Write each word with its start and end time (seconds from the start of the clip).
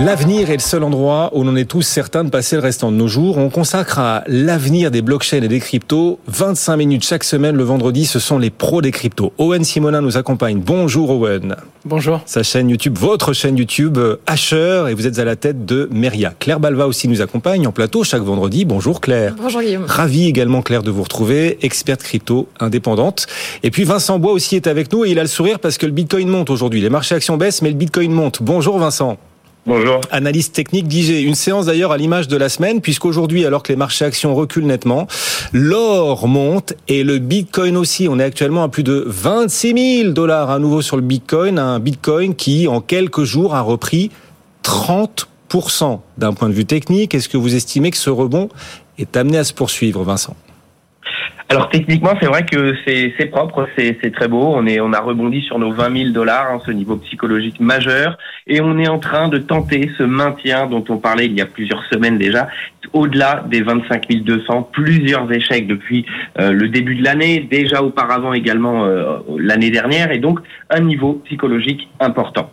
L'avenir 0.00 0.48
est 0.50 0.54
le 0.54 0.60
seul 0.60 0.84
endroit 0.84 1.30
où 1.34 1.42
l'on 1.42 1.56
est 1.56 1.64
tous 1.64 1.82
certains 1.82 2.22
de 2.22 2.30
passer 2.30 2.54
le 2.54 2.62
restant 2.62 2.92
de 2.92 2.96
nos 2.96 3.08
jours. 3.08 3.36
On 3.36 3.50
consacre 3.50 3.98
à 3.98 4.22
l'avenir 4.28 4.92
des 4.92 5.02
blockchains 5.02 5.42
et 5.42 5.48
des 5.48 5.58
cryptos 5.58 6.20
25 6.28 6.76
minutes 6.76 7.04
chaque 7.04 7.24
semaine 7.24 7.56
le 7.56 7.64
vendredi. 7.64 8.06
Ce 8.06 8.20
sont 8.20 8.38
les 8.38 8.50
pros 8.50 8.80
des 8.80 8.92
cryptos. 8.92 9.32
Owen 9.38 9.64
Simonin 9.64 10.00
nous 10.00 10.16
accompagne. 10.16 10.60
Bonjour 10.64 11.10
Owen. 11.10 11.56
Bonjour. 11.84 12.20
Sa 12.26 12.44
chaîne 12.44 12.70
YouTube, 12.70 12.96
votre 12.96 13.32
chaîne 13.32 13.58
YouTube 13.58 13.98
Asher 14.26 14.84
et 14.88 14.94
vous 14.94 15.08
êtes 15.08 15.18
à 15.18 15.24
la 15.24 15.34
tête 15.34 15.66
de 15.66 15.88
Meria. 15.90 16.32
Claire 16.38 16.60
Balva 16.60 16.86
aussi 16.86 17.08
nous 17.08 17.20
accompagne 17.20 17.66
en 17.66 17.72
plateau 17.72 18.04
chaque 18.04 18.22
vendredi. 18.22 18.64
Bonjour 18.64 19.00
Claire. 19.00 19.34
Bonjour 19.36 19.60
Guillaume. 19.62 19.84
Ravi 19.88 20.26
également 20.26 20.62
Claire 20.62 20.84
de 20.84 20.92
vous 20.92 21.02
retrouver, 21.02 21.58
experte 21.62 22.04
crypto 22.04 22.48
indépendante. 22.60 23.26
Et 23.64 23.72
puis 23.72 23.82
Vincent 23.82 24.20
Bois 24.20 24.32
aussi 24.32 24.54
est 24.54 24.68
avec 24.68 24.92
nous 24.92 25.04
et 25.04 25.10
il 25.10 25.18
a 25.18 25.22
le 25.22 25.28
sourire 25.28 25.58
parce 25.58 25.76
que 25.76 25.86
le 25.86 25.92
Bitcoin 25.92 26.28
monte 26.28 26.50
aujourd'hui. 26.50 26.80
Les 26.80 26.90
marchés 26.90 27.16
actions 27.16 27.36
baissent 27.36 27.62
mais 27.62 27.70
le 27.70 27.76
Bitcoin 27.76 28.12
monte. 28.12 28.42
Bonjour 28.42 28.78
Vincent. 28.78 29.18
Bonjour. 29.68 30.00
Analyse 30.10 30.50
technique 30.50 30.88
d'IG. 30.88 31.26
Une 31.26 31.34
séance 31.34 31.66
d'ailleurs 31.66 31.92
à 31.92 31.98
l'image 31.98 32.26
de 32.26 32.38
la 32.38 32.48
semaine, 32.48 32.80
puisqu'aujourd'hui, 32.80 33.44
alors 33.44 33.62
que 33.62 33.70
les 33.70 33.76
marchés 33.76 34.06
actions 34.06 34.34
reculent 34.34 34.64
nettement, 34.64 35.06
l'or 35.52 36.26
monte 36.26 36.72
et 36.88 37.04
le 37.04 37.18
bitcoin 37.18 37.76
aussi. 37.76 38.08
On 38.08 38.18
est 38.18 38.24
actuellement 38.24 38.62
à 38.62 38.70
plus 38.70 38.82
de 38.82 39.04
26 39.06 39.98
000 40.04 40.12
dollars 40.12 40.48
à 40.48 40.58
nouveau 40.58 40.80
sur 40.80 40.96
le 40.96 41.02
bitcoin. 41.02 41.58
Un 41.58 41.80
bitcoin 41.80 42.34
qui, 42.34 42.66
en 42.66 42.80
quelques 42.80 43.24
jours, 43.24 43.54
a 43.54 43.60
repris 43.60 44.10
30% 44.64 46.00
d'un 46.16 46.32
point 46.32 46.48
de 46.48 46.54
vue 46.54 46.64
technique. 46.64 47.14
Est-ce 47.14 47.28
que 47.28 47.36
vous 47.36 47.54
estimez 47.54 47.90
que 47.90 47.98
ce 47.98 48.08
rebond 48.08 48.48
est 48.96 49.18
amené 49.18 49.36
à 49.36 49.44
se 49.44 49.52
poursuivre, 49.52 50.02
Vincent? 50.02 50.34
Alors 51.50 51.70
techniquement, 51.70 52.12
c'est 52.20 52.26
vrai 52.26 52.44
que 52.44 52.74
c'est 52.86 53.26
propre, 53.30 53.66
c'est 53.76 54.12
très 54.12 54.28
beau. 54.28 54.52
On 54.54 54.66
est 54.66 54.80
on 54.80 54.92
a 54.92 55.00
rebondi 55.00 55.40
sur 55.40 55.58
nos 55.58 55.72
20 55.72 55.96
000 55.96 56.10
dollars, 56.10 56.52
hein, 56.52 56.60
ce 56.66 56.70
niveau 56.72 56.96
psychologique 56.96 57.58
majeur, 57.58 58.18
et 58.46 58.60
on 58.60 58.78
est 58.78 58.88
en 58.88 58.98
train 58.98 59.28
de 59.28 59.38
tenter 59.38 59.90
ce 59.96 60.02
maintien 60.02 60.66
dont 60.66 60.84
on 60.90 60.98
parlait 60.98 61.24
il 61.24 61.32
y 61.32 61.40
a 61.40 61.46
plusieurs 61.46 61.82
semaines 61.86 62.18
déjà, 62.18 62.48
au-delà 62.92 63.46
des 63.48 63.62
25 63.62 64.08
200. 64.08 64.68
Plusieurs 64.72 65.32
échecs 65.32 65.66
depuis 65.66 66.04
euh, 66.38 66.52
le 66.52 66.68
début 66.68 66.96
de 66.96 67.04
l'année, 67.04 67.40
déjà 67.50 67.82
auparavant 67.82 68.34
également 68.34 68.84
euh, 68.84 69.18
l'année 69.38 69.70
dernière, 69.70 70.12
et 70.12 70.18
donc 70.18 70.40
un 70.68 70.80
niveau 70.80 71.14
psychologique 71.24 71.88
important. 71.98 72.50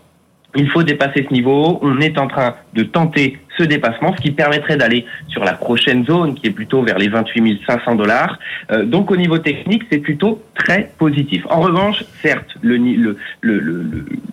Il 0.56 0.70
faut 0.70 0.84
dépasser 0.84 1.26
ce 1.28 1.34
niveau. 1.34 1.80
On 1.82 2.00
est 2.00 2.18
en 2.18 2.28
train 2.28 2.56
de 2.74 2.84
tenter 2.84 3.40
ce 3.58 3.64
dépassement, 3.64 4.14
ce 4.16 4.22
qui 4.22 4.32
permettrait 4.32 4.78
d'aller 4.78 5.06
sur 5.28 5.44
la 5.44 5.54
prochaine 5.54 6.06
zone, 6.06 6.36
qui 6.36 6.48
est 6.48 6.52
plutôt 6.52 6.82
vers 6.82 6.98
les 6.98 7.08
28 7.08 7.62
500 7.66 7.96
dollars. 7.96 8.40
Euh, 8.72 8.84
donc 8.84 9.12
au 9.12 9.16
niveau 9.16 9.38
technique, 9.38 9.84
c'est 9.90 10.00
plutôt 10.00 10.42
très 10.54 10.92
positif. 10.98 11.44
En 11.50 11.62
revanche, 11.62 12.04
certes, 12.22 12.58
le, 12.62 13.18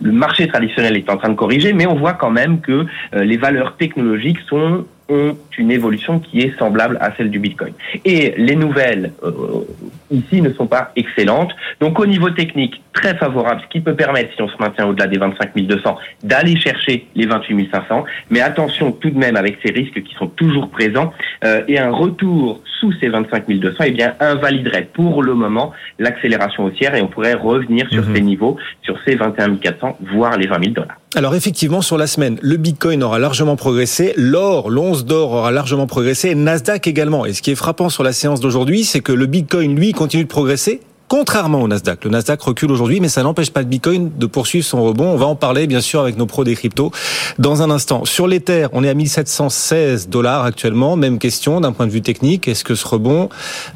marché 0.01 0.47
traditionnel 0.47 0.97
est 0.97 1.11
en 1.11 1.17
train 1.17 1.31
de 1.31 1.35
corriger, 1.35 1.73
mais 1.73 1.87
on 1.87 1.95
voit 1.95 2.15
quand 2.15 2.31
même 2.31 2.61
que 2.61 2.87
euh, 3.15 3.25
les 3.25 3.37
valeurs 3.37 3.77
technologiques 3.77 4.41
sont 4.49 4.85
ont 5.13 5.37
une 5.59 5.71
évolution 5.71 6.19
qui 6.19 6.41
est 6.41 6.57
semblable 6.59 6.99
à 7.01 7.15
celle 7.17 7.31
du 7.31 7.39
Bitcoin. 7.39 7.73
Et 8.05 8.35
les 8.37 8.57
nouvelles 8.57 9.13
euh, 9.23 9.65
ici 10.11 10.41
ne 10.41 10.53
sont 10.53 10.67
pas 10.67 10.93
excellentes. 10.97 11.53
Donc 11.81 11.99
au 11.99 12.07
niveau 12.07 12.31
technique, 12.31 12.83
très 12.93 13.15
favorable, 13.17 13.61
ce 13.65 13.69
qui 13.69 13.81
peut 13.81 13.95
permettre, 13.95 14.35
si 14.35 14.43
on 14.43 14.49
se 14.49 14.57
maintient 14.59 14.87
au-delà 14.87 15.07
des 15.07 15.19
25 15.19 15.57
200, 15.57 15.97
d'aller 16.23 16.57
chercher 16.57 17.07
les 17.15 17.27
28 17.27 17.71
500. 17.73 18.05
Mais 18.31 18.41
attention 18.41 18.93
tout 18.93 19.11
de 19.11 19.19
même 19.19 19.37
avec 19.37 19.59
ces 19.65 19.73
risques 19.73 20.03
qui 20.03 20.15
sont 20.15 20.29
toujours 20.29 20.69
présents. 20.69 21.13
Euh, 21.45 21.63
et 21.69 21.79
un 21.79 21.91
retour 21.91 22.63
sous 22.81 22.93
ces 23.01 23.09
25 23.09 23.49
200, 23.49 23.77
eh 23.87 23.91
bien, 23.91 24.15
invaliderait 24.21 24.89
pour 24.93 25.23
le 25.23 25.35
moment 25.35 25.73
l'accélération 25.99 26.65
haussière 26.65 26.95
et 26.95 27.03
on 27.03 27.09
pourrait 27.09 27.35
revenir 27.35 27.89
sur 27.91 28.05
mhm. 28.05 28.15
ces 28.15 28.21
niveaux, 28.21 28.57
sur 28.83 28.97
ces 29.05 29.15
21 29.15 29.57
400, 29.57 29.99
voire 30.13 30.37
les 30.37 30.47
20 30.47 30.63
000 30.63 30.75
dollars. 30.75 30.97
Alors 31.15 31.35
effectivement, 31.35 31.83
sur 31.83 31.99
la 31.99 32.07
semaine, 32.07 32.39
le 32.41 32.57
Bitcoin 32.57 33.03
aura 33.03 33.19
largement 33.19 33.55
progressé, 33.57 34.15
l'or, 34.17 34.71
d'or 35.05 35.33
aura 35.33 35.51
largement 35.51 35.87
progressé, 35.87 36.31
et 36.31 36.35
Nasdaq 36.35 36.87
également. 36.87 37.27
Et 37.27 37.33
ce 37.33 37.43
qui 37.43 37.51
est 37.51 37.57
frappant 37.57 37.89
sur 37.89 38.03
la 38.03 38.13
séance 38.13 38.41
d'aujourd'hui, 38.41 38.85
c'est 38.85 39.01
que 39.01 39.13
le 39.13 39.27
Bitcoin, 39.27 39.75
lui, 39.75 39.93
continue 39.93 40.25
de 40.25 40.29
progresser, 40.29 40.81
contrairement 41.09 41.61
au 41.61 41.69
Nasdaq. 41.69 42.05
Le 42.05 42.11
Nasdaq 42.11 42.41
recule 42.41 42.73
aujourd'hui, 42.73 42.99
mais 43.01 43.11
ça 43.11 43.23
n'empêche 43.23 43.51
pas 43.51 43.61
le 43.61 43.67
Bitcoin 43.67 44.11
de 44.17 44.27
poursuivre 44.27 44.65
son 44.65 44.83
rebond. 44.83 45.09
On 45.09 45.17
va 45.17 45.27
en 45.27 45.35
parler, 45.35 45.67
bien 45.67 45.83
sûr, 45.83 46.01
avec 46.01 46.17
nos 46.17 46.25
pros 46.27 46.43
des 46.43 46.55
cryptos 46.55 46.91
dans 47.39 47.63
un 47.63 47.71
instant. 47.71 48.07
Sur 48.07 48.27
l'Ether, 48.27 48.69
on 48.73 48.83
est 48.83 48.89
à 48.89 48.95
1716 48.95 50.09
dollars 50.09 50.45
actuellement. 50.45 50.97
Même 50.97 51.19
question 51.19 51.61
d'un 51.61 51.73
point 51.73 51.87
de 51.87 51.93
vue 51.93 52.01
technique. 52.01 52.49
Est-ce 52.49 52.65
que 52.65 52.75
ce 52.75 52.89
rebond, 52.89 53.29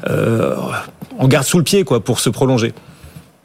euh, 0.09 0.55
on 1.19 1.27
garde 1.27 1.45
sous 1.45 1.59
le 1.59 1.63
pied, 1.63 1.83
quoi, 1.83 1.99
pour 1.99 2.19
se 2.19 2.29
prolonger? 2.29 2.73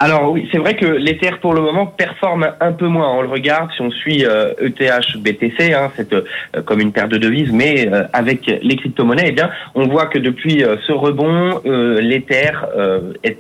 Alors 0.05 0.33
oui, 0.33 0.49
c'est 0.51 0.59
vrai 0.59 0.75
que 0.75 0.85
l'Ether 0.85 1.31
pour 1.41 1.55
le 1.55 1.61
moment 1.61 1.87
performe 1.87 2.49
un 2.59 2.73
peu 2.73 2.89
moins. 2.89 3.09
On 3.19 3.23
le 3.23 3.29
regarde 3.29 3.71
si 3.71 3.83
on 3.83 3.91
suit 3.93 4.23
ETH 4.23 4.27
euh, 4.27 4.99
e 4.99 5.19
BTC, 5.19 5.73
hein, 5.75 5.93
c'est 5.95 6.13
euh, 6.13 6.23
comme 6.65 6.81
une 6.81 6.91
paire 6.91 7.07
de 7.07 7.19
devises, 7.19 7.53
mais 7.53 7.87
euh, 7.87 8.03
avec 8.13 8.47
les 8.47 8.75
crypto-monnaies, 8.75 9.27
eh 9.29 9.31
bien, 9.31 9.51
on 9.77 9.87
voit 9.87 10.07
que 10.07 10.19
depuis 10.19 10.65
ce 10.89 10.91
rebond, 10.91 11.61
l'Ether 11.65 12.51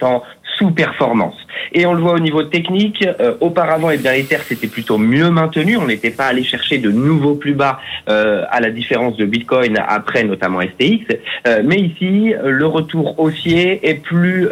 en 0.02 0.22
sous-performance. 0.58 1.36
Et 1.72 1.86
on 1.86 1.94
le 1.94 2.00
voit 2.00 2.14
au 2.14 2.18
niveau 2.18 2.42
technique. 2.42 3.06
Euh, 3.20 3.34
auparavant, 3.40 3.90
eh 3.90 3.98
bien, 3.98 4.12
s'était 4.12 4.66
plutôt 4.66 4.98
mieux 4.98 5.30
maintenu. 5.30 5.76
On 5.76 5.86
n'était 5.86 6.10
pas 6.10 6.26
allé 6.26 6.42
chercher 6.42 6.78
de 6.78 6.90
nouveaux 6.90 7.34
plus 7.34 7.54
bas 7.54 7.80
euh, 8.08 8.44
à 8.50 8.60
la 8.60 8.70
différence 8.70 9.16
de 9.16 9.24
Bitcoin 9.24 9.78
après 9.86 10.24
notamment 10.24 10.60
STX. 10.60 11.16
Euh, 11.46 11.62
mais 11.64 11.80
ici, 11.80 12.34
le 12.42 12.66
retour 12.66 13.18
haussier 13.18 13.88
est 13.88 14.02
plus 14.02 14.48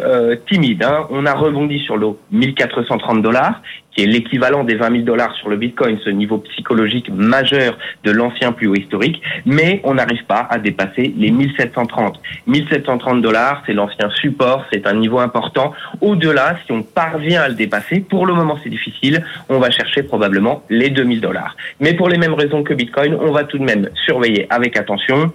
timide. 0.49 0.83
Hein. 0.83 1.07
On 1.09 1.25
a 1.25 1.33
rebondi 1.33 1.79
sur 1.79 1.97
le 1.97 2.07
1430 2.31 3.21
dollars 3.21 3.61
qui 3.95 4.03
est 4.03 4.07
l'équivalent 4.07 4.63
des 4.63 4.75
20 4.75 4.91
000 4.91 5.03
dollars 5.03 5.35
sur 5.35 5.49
le 5.49 5.57
Bitcoin, 5.57 5.97
ce 6.03 6.09
niveau 6.09 6.37
psychologique 6.39 7.09
majeur 7.09 7.77
de 8.03 8.11
l'ancien 8.11 8.51
plus 8.51 8.67
haut 8.67 8.75
historique, 8.75 9.21
mais 9.45 9.81
on 9.83 9.95
n'arrive 9.95 10.23
pas 10.25 10.47
à 10.49 10.59
dépasser 10.59 11.13
les 11.17 11.31
1730. 11.31 12.19
1730 12.47 13.21
dollars, 13.21 13.63
c'est 13.65 13.73
l'ancien 13.73 14.09
support, 14.11 14.65
c'est 14.71 14.87
un 14.87 14.93
niveau 14.93 15.19
important. 15.19 15.73
Au-delà, 15.99 16.57
si 16.65 16.71
on 16.71 16.83
parvient 16.83 17.41
à 17.41 17.49
le 17.49 17.55
dépasser, 17.55 17.99
pour 18.01 18.25
le 18.25 18.33
moment 18.33 18.57
c'est 18.63 18.69
difficile, 18.69 19.23
on 19.49 19.59
va 19.59 19.71
chercher 19.71 20.03
probablement 20.03 20.63
les 20.69 20.89
2000 20.89 21.21
dollars. 21.21 21.55
Mais 21.79 21.93
pour 21.93 22.09
les 22.09 22.17
mêmes 22.17 22.33
raisons 22.33 22.63
que 22.63 22.73
Bitcoin, 22.73 23.15
on 23.19 23.31
va 23.31 23.43
tout 23.43 23.57
de 23.57 23.63
même 23.63 23.89
surveiller 24.05 24.47
avec 24.49 24.77
attention 24.77 25.31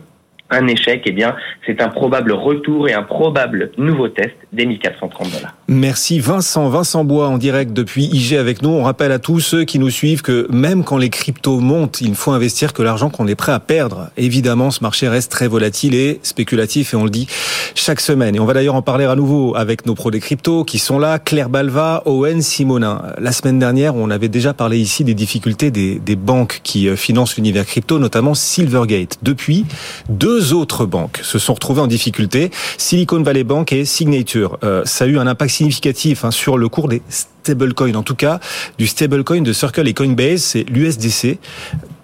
un 0.51 0.67
échec, 0.69 1.03
eh 1.07 1.13
bien, 1.13 1.35
c'est 1.67 1.81
un 1.81 1.89
probable 1.89 2.33
retour 2.33 2.89
et 2.89 2.93
un 2.93 3.03
probable 3.03 3.73
nouveau 3.79 4.09
test 4.09 4.35
des 4.53 4.65
1430 4.67 5.33
dollars. 5.33 5.55
Merci 5.69 6.21
Vincent. 6.21 6.69
Vincent 6.69 7.05
Bois 7.05 7.29
en 7.29 7.39
direct 7.39 7.73
depuis 7.73 8.05
IG 8.05 8.35
avec 8.35 8.63
nous. 8.63 8.71
On 8.71 8.85
rappelle 8.85 9.11
à 9.11 9.19
tous 9.19 9.41
ceux 9.41 9.65
qui 9.65 9.79
nous 9.79 9.91
suivent 9.91 10.23
que 10.23 10.47
même 10.51 10.85
quand 10.85 10.99
les 10.99 11.11
cryptos 11.11 11.59
montent, 11.59 12.01
il 12.01 12.15
faut 12.15 12.31
investir 12.31 12.73
que 12.73 12.83
l'argent 12.83 13.11
qu'on 13.11 13.27
est 13.27 13.35
prêt 13.35 13.53
à 13.53 13.59
perdre. 13.59 14.11
Évidemment, 14.17 14.71
ce 14.71 14.83
marché 14.83 15.09
reste 15.09 15.33
très 15.33 15.49
volatile 15.49 15.95
et 15.95 16.21
spéculatif 16.23 16.95
et 16.95 16.97
on 16.97 17.05
le 17.05 17.11
dit 17.11 17.27
chaque 17.75 18.01
semaine. 18.01 18.37
Et 18.37 18.41
on 18.41 18.45
va 18.45 18.55
d'ailleurs 18.55 18.77
en 18.77 18.83
parler 18.83 19.05
à 19.05 19.17
nouveau 19.17 19.57
avec 19.57 19.87
nos 19.87 19.95
pros 19.95 20.13
des 20.13 20.21
cryptos 20.21 20.65
qui 20.65 20.79
sont 20.79 21.01
là, 21.01 21.19
Claire 21.19 21.49
Balva, 21.49 22.03
Owen 22.07 22.41
Simonin. 22.41 23.03
La 23.19 23.33
semaine 23.33 23.59
dernière, 23.59 23.97
on 23.97 24.11
avait 24.11 24.29
déjà 24.29 24.55
parlé 24.55 24.79
ici 24.79 25.03
des 25.03 25.15
difficultés 25.15 25.73
des, 25.73 25.99
des 25.99 26.17
banques 26.17 26.61
qui 26.63 26.89
euh, 26.89 26.97
financent 26.97 27.37
l'univers 27.37 27.67
crypto, 27.67 27.99
notamment 27.99 28.35
Silvergate. 28.35 29.19
Depuis, 29.23 29.65
deux 30.09 30.36
deux 30.37 30.53
autres 30.53 30.85
banques 30.85 31.21
se 31.23 31.39
sont 31.39 31.55
retrouvées 31.55 31.81
en 31.81 31.87
difficulté, 31.87 32.51
Silicon 32.77 33.23
Valley 33.23 33.43
Bank 33.43 33.73
et 33.73 33.87
Signature. 33.87 34.59
Euh, 34.65 34.83
ça 34.85 35.07
a 35.07 35.09
eu 35.09 35.19
un 35.19 35.27
impact 35.27 35.51
significatif 35.51 36.27
hein, 36.27 36.31
sur 36.31 36.59
le 36.59 36.69
cours 36.69 36.89
des 36.89 37.01
stablecoins, 37.09 37.95
en 37.95 38.03
tout 38.03 38.15
cas 38.15 38.39
du 38.77 38.87
stablecoin 38.87 39.41
de 39.41 39.55
Circle 39.55 39.89
et 39.89 39.95
Coinbase, 39.95 40.43
c'est 40.43 40.65
l'USDC. 40.69 41.39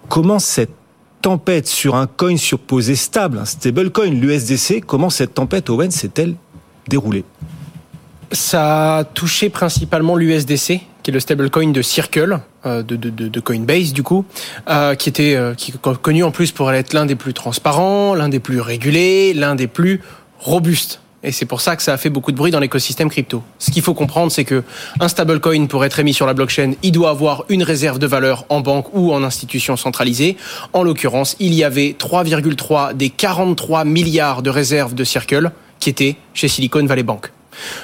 Comment 0.09 0.39
cette 0.39 0.71
tempête 1.21 1.67
sur 1.67 1.93
un 1.95 2.07
coin 2.07 2.35
supposé 2.37 2.95
stable, 2.95 3.37
un 3.37 3.45
stablecoin, 3.45 4.09
l'USDC, 4.09 4.83
comment 4.83 5.11
cette 5.11 5.35
tempête, 5.35 5.69
Owen, 5.69 5.91
s'est-elle 5.91 6.33
déroulée? 6.87 7.25
Ça 8.31 8.97
a 8.97 9.03
touché 9.03 9.49
principalement 9.49 10.15
l'USDC, 10.15 10.81
qui 11.03 11.11
est 11.11 11.13
le 11.13 11.19
stablecoin 11.19 11.71
de 11.71 11.81
Circle, 11.81 12.39
euh, 12.65 12.81
de, 12.81 12.95
de, 12.95 13.09
de, 13.09 13.39
Coinbase 13.39 13.93
du 13.93 14.03
coup, 14.03 14.25
euh, 14.69 14.95
qui 14.95 15.09
était 15.09 15.35
euh, 15.35 15.53
qui 15.53 15.71
est 15.71 15.97
connu 16.01 16.23
en 16.23 16.31
plus 16.31 16.51
pour 16.51 16.71
être 16.71 16.93
l'un 16.93 17.05
des 17.05 17.15
plus 17.15 17.33
transparents, 17.33 18.15
l'un 18.15 18.29
des 18.29 18.39
plus 18.39 18.61
régulés, 18.61 19.33
l'un 19.33 19.55
des 19.55 19.67
plus 19.67 20.01
robustes. 20.39 21.01
Et 21.25 21.31
c'est 21.31 21.45
pour 21.45 21.61
ça 21.61 21.77
que 21.77 21.83
ça 21.83 21.93
a 21.93 21.97
fait 21.97 22.09
beaucoup 22.09 22.33
de 22.33 22.37
bruit 22.37 22.51
dans 22.51 22.59
l'écosystème 22.59 23.09
crypto. 23.09 23.43
Ce 23.57 23.71
qu'il 23.71 23.81
faut 23.81 23.93
comprendre, 23.93 24.29
c'est 24.29 24.43
que 24.43 24.63
un 24.99 25.07
stablecoin 25.07 25.67
pour 25.67 25.85
être 25.85 25.99
émis 25.99 26.13
sur 26.13 26.25
la 26.25 26.33
blockchain, 26.33 26.73
il 26.83 26.91
doit 26.91 27.11
avoir 27.11 27.45
une 27.47 27.63
réserve 27.63 27.97
de 27.97 28.07
valeur 28.07 28.45
en 28.49 28.59
banque 28.59 28.87
ou 28.93 29.13
en 29.13 29.23
institution 29.23 29.77
centralisée. 29.77 30.35
En 30.73 30.83
l'occurrence, 30.83 31.37
il 31.39 31.53
y 31.53 31.63
avait 31.63 31.95
3,3 31.97 32.93
des 32.93 33.09
43 33.09 33.85
milliards 33.85 34.41
de 34.41 34.49
réserves 34.49 34.95
de 34.95 35.05
Circle 35.05 35.51
qui 35.79 35.89
étaient 35.89 36.17
chez 36.33 36.49
Silicon 36.49 36.85
Valley 36.85 37.03
Bank. 37.03 37.31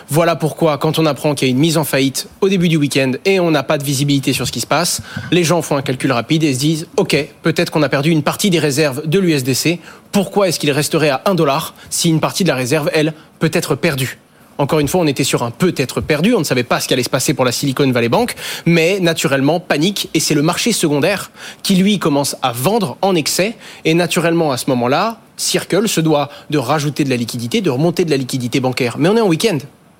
Voilà 0.09 0.35
pourquoi, 0.35 0.77
quand 0.77 0.99
on 0.99 1.05
apprend 1.05 1.35
qu'il 1.35 1.47
y 1.47 1.51
a 1.51 1.53
une 1.53 1.59
mise 1.59 1.77
en 1.77 1.83
faillite 1.83 2.27
au 2.41 2.49
début 2.49 2.69
du 2.69 2.77
week-end 2.77 3.11
et 3.25 3.39
on 3.39 3.51
n'a 3.51 3.63
pas 3.63 3.77
de 3.77 3.83
visibilité 3.83 4.33
sur 4.33 4.47
ce 4.47 4.51
qui 4.51 4.61
se 4.61 4.67
passe, 4.67 5.01
les 5.31 5.43
gens 5.43 5.61
font 5.61 5.77
un 5.77 5.81
calcul 5.81 6.11
rapide 6.11 6.43
et 6.43 6.53
se 6.53 6.59
disent 6.59 6.87
OK, 6.97 7.15
peut-être 7.41 7.71
qu'on 7.71 7.83
a 7.83 7.89
perdu 7.89 8.09
une 8.11 8.23
partie 8.23 8.49
des 8.49 8.59
réserves 8.59 9.07
de 9.07 9.19
l'USDC. 9.19 9.79
Pourquoi 10.11 10.47
est-ce 10.47 10.59
qu'il 10.59 10.71
resterait 10.71 11.09
à 11.09 11.21
1 11.25 11.35
dollar 11.35 11.73
si 11.89 12.09
une 12.09 12.19
partie 12.19 12.43
de 12.43 12.49
la 12.49 12.55
réserve, 12.55 12.89
elle, 12.93 13.13
peut 13.39 13.51
être 13.53 13.75
perdue? 13.75 14.17
Encore 14.59 14.79
une 14.79 14.89
fois, 14.89 14.99
on 14.99 15.07
était 15.07 15.23
sur 15.23 15.43
un 15.43 15.51
peut-être 15.51 16.01
perdu. 16.01 16.35
On 16.35 16.39
ne 16.39 16.43
savait 16.43 16.63
pas 16.63 16.81
ce 16.81 16.87
qui 16.89 16.93
allait 16.93 17.01
se 17.01 17.09
passer 17.09 17.33
pour 17.33 17.45
la 17.45 17.53
Silicon 17.53 17.89
Valley 17.91 18.09
Bank, 18.09 18.35
mais 18.65 18.99
naturellement, 18.99 19.61
panique. 19.61 20.09
Et 20.13 20.19
c'est 20.19 20.35
le 20.35 20.41
marché 20.41 20.73
secondaire 20.73 21.31
qui, 21.63 21.75
lui, 21.75 21.97
commence 21.97 22.35
à 22.41 22.51
vendre 22.51 22.97
en 23.01 23.15
excès. 23.15 23.55
Et 23.85 23.93
naturellement, 23.93 24.51
à 24.51 24.57
ce 24.57 24.69
moment-là, 24.69 25.21
Circle 25.37 25.87
se 25.87 26.01
doit 26.01 26.29
de 26.49 26.57
rajouter 26.57 27.05
de 27.05 27.09
la 27.09 27.15
liquidité, 27.15 27.61
de 27.61 27.69
remonter 27.69 28.03
de 28.03 28.11
la 28.11 28.17
liquidité 28.17 28.59
bancaire. 28.59 28.97
Mais 28.97 29.07
on 29.07 29.15
est 29.15 29.21
en 29.21 29.27
week-end 29.27 29.59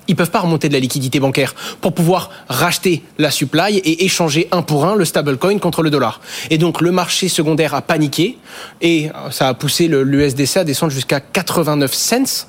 ils 0.09 0.15
peuvent 0.15 0.31
pas 0.31 0.39
remonter 0.39 0.69
de 0.69 0.73
la 0.73 0.79
liquidité 0.79 1.19
bancaire 1.19 1.53
pour 1.81 1.93
pouvoir 1.93 2.31
racheter 2.49 3.03
la 3.19 3.29
supply 3.29 3.77
et 3.77 4.05
échanger 4.05 4.47
un 4.51 4.63
pour 4.63 4.85
un 4.87 4.95
le 4.95 5.05
stablecoin 5.05 5.59
contre 5.59 5.83
le 5.83 5.91
dollar. 5.91 6.19
Et 6.49 6.57
donc 6.57 6.81
le 6.81 6.89
marché 6.91 7.29
secondaire 7.29 7.75
a 7.75 7.83
paniqué 7.83 8.39
et 8.81 9.09
ça 9.29 9.49
a 9.49 9.53
poussé 9.53 9.87
l'USDC 9.87 10.57
à 10.57 10.63
descendre 10.63 10.91
jusqu'à 10.91 11.19
89 11.19 11.93
cents, 11.93 12.47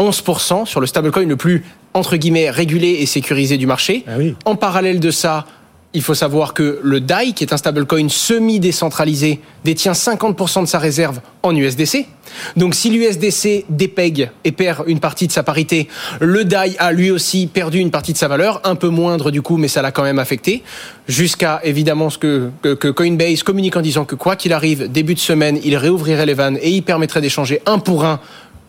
11% 0.00 0.66
sur 0.66 0.80
le 0.80 0.86
stablecoin 0.86 1.26
le 1.26 1.36
plus 1.36 1.64
entre 1.94 2.16
guillemets 2.16 2.50
régulé 2.50 2.98
et 3.00 3.06
sécurisé 3.06 3.56
du 3.58 3.66
marché. 3.66 4.04
Ah 4.06 4.12
oui. 4.18 4.34
En 4.44 4.56
parallèle 4.56 5.00
de 5.00 5.10
ça, 5.10 5.46
il 5.92 6.02
faut 6.02 6.14
savoir 6.14 6.54
que 6.54 6.78
le 6.82 7.00
DAI, 7.00 7.32
qui 7.32 7.42
est 7.42 7.52
un 7.52 7.56
stablecoin 7.56 8.08
semi-décentralisé, 8.08 9.40
détient 9.64 9.92
50% 9.92 10.62
de 10.62 10.66
sa 10.66 10.78
réserve 10.78 11.20
en 11.42 11.54
USDC. 11.54 12.06
Donc 12.56 12.76
si 12.76 12.90
l'USDC 12.90 13.64
dépègue 13.68 14.30
et 14.44 14.52
perd 14.52 14.84
une 14.86 15.00
partie 15.00 15.26
de 15.26 15.32
sa 15.32 15.42
parité, 15.42 15.88
le 16.20 16.44
DAI 16.44 16.76
a 16.78 16.92
lui 16.92 17.10
aussi 17.10 17.48
perdu 17.48 17.78
une 17.78 17.90
partie 17.90 18.12
de 18.12 18.18
sa 18.18 18.28
valeur, 18.28 18.60
un 18.62 18.76
peu 18.76 18.88
moindre 18.88 19.32
du 19.32 19.42
coup, 19.42 19.56
mais 19.56 19.66
ça 19.66 19.82
l'a 19.82 19.90
quand 19.90 20.04
même 20.04 20.20
affecté. 20.20 20.62
Jusqu'à 21.08 21.60
évidemment 21.64 22.08
ce 22.08 22.18
que, 22.18 22.50
que, 22.62 22.88
Coinbase 22.88 23.42
communique 23.42 23.76
en 23.76 23.80
disant 23.80 24.04
que 24.04 24.14
quoi 24.14 24.36
qu'il 24.36 24.52
arrive, 24.52 24.90
début 24.90 25.14
de 25.14 25.18
semaine, 25.18 25.58
il 25.64 25.76
réouvrirait 25.76 26.26
les 26.26 26.34
vannes 26.34 26.58
et 26.62 26.70
il 26.70 26.82
permettrait 26.82 27.20
d'échanger 27.20 27.60
un 27.66 27.80
pour 27.80 28.04
un 28.04 28.20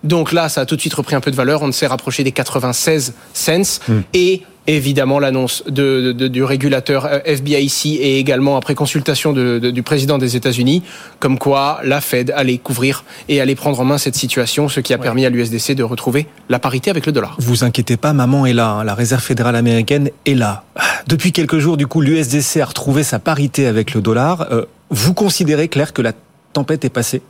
donc 0.03 0.31
là, 0.31 0.49
ça 0.49 0.61
a 0.61 0.65
tout 0.65 0.75
de 0.75 0.81
suite 0.81 0.93
repris 0.93 1.15
un 1.15 1.21
peu 1.21 1.31
de 1.31 1.35
valeur. 1.35 1.61
On 1.61 1.71
s'est 1.71 1.87
rapproché 1.87 2.23
des 2.23 2.31
96 2.31 3.13
cents. 3.33 3.61
Hmm. 3.87 4.01
Et 4.13 4.43
évidemment, 4.67 5.19
l'annonce 5.19 5.63
de, 5.67 6.11
du 6.11 6.43
régulateur 6.43 7.05
euh, 7.05 7.19
FBIC 7.25 7.85
et 7.85 8.19
également 8.19 8.57
après 8.57 8.75
consultation 8.75 9.33
du 9.33 9.83
président 9.83 10.17
des 10.17 10.35
États-Unis, 10.35 10.83
comme 11.19 11.37
quoi 11.37 11.79
la 11.83 12.01
Fed 12.01 12.31
allait 12.35 12.57
couvrir 12.57 13.03
et 13.29 13.41
allait 13.41 13.55
prendre 13.55 13.79
en 13.79 13.85
main 13.85 13.97
cette 13.97 14.15
situation, 14.15 14.69
ce 14.69 14.79
qui 14.79 14.93
a 14.93 14.97
permis 14.97 15.25
à 15.25 15.29
l'USDC 15.29 15.73
de 15.73 15.83
retrouver 15.83 16.27
la 16.49 16.59
parité 16.59 16.89
avec 16.89 17.05
le 17.05 17.11
dollar. 17.11 17.35
Vous 17.39 17.63
inquiétez 17.63 17.97
pas, 17.97 18.13
maman 18.13 18.45
est 18.45 18.53
là. 18.53 18.69
Hein. 18.69 18.83
La 18.83 18.95
Réserve 18.95 19.23
fédérale 19.23 19.55
américaine 19.55 20.09
est 20.25 20.35
là. 20.35 20.63
Depuis 21.07 21.31
quelques 21.31 21.59
jours, 21.59 21.77
du 21.77 21.87
coup, 21.87 22.01
l'USDC 22.01 22.57
a 22.57 22.65
retrouvé 22.65 23.03
sa 23.03 23.19
parité 23.19 23.67
avec 23.67 23.93
le 23.93 24.01
dollar. 24.01 24.47
Euh, 24.51 24.65
vous 24.89 25.13
considérez, 25.13 25.67
Claire, 25.67 25.93
que 25.93 26.01
la 26.01 26.13
tempête 26.53 26.85
est 26.85 26.89
passée? 26.89 27.21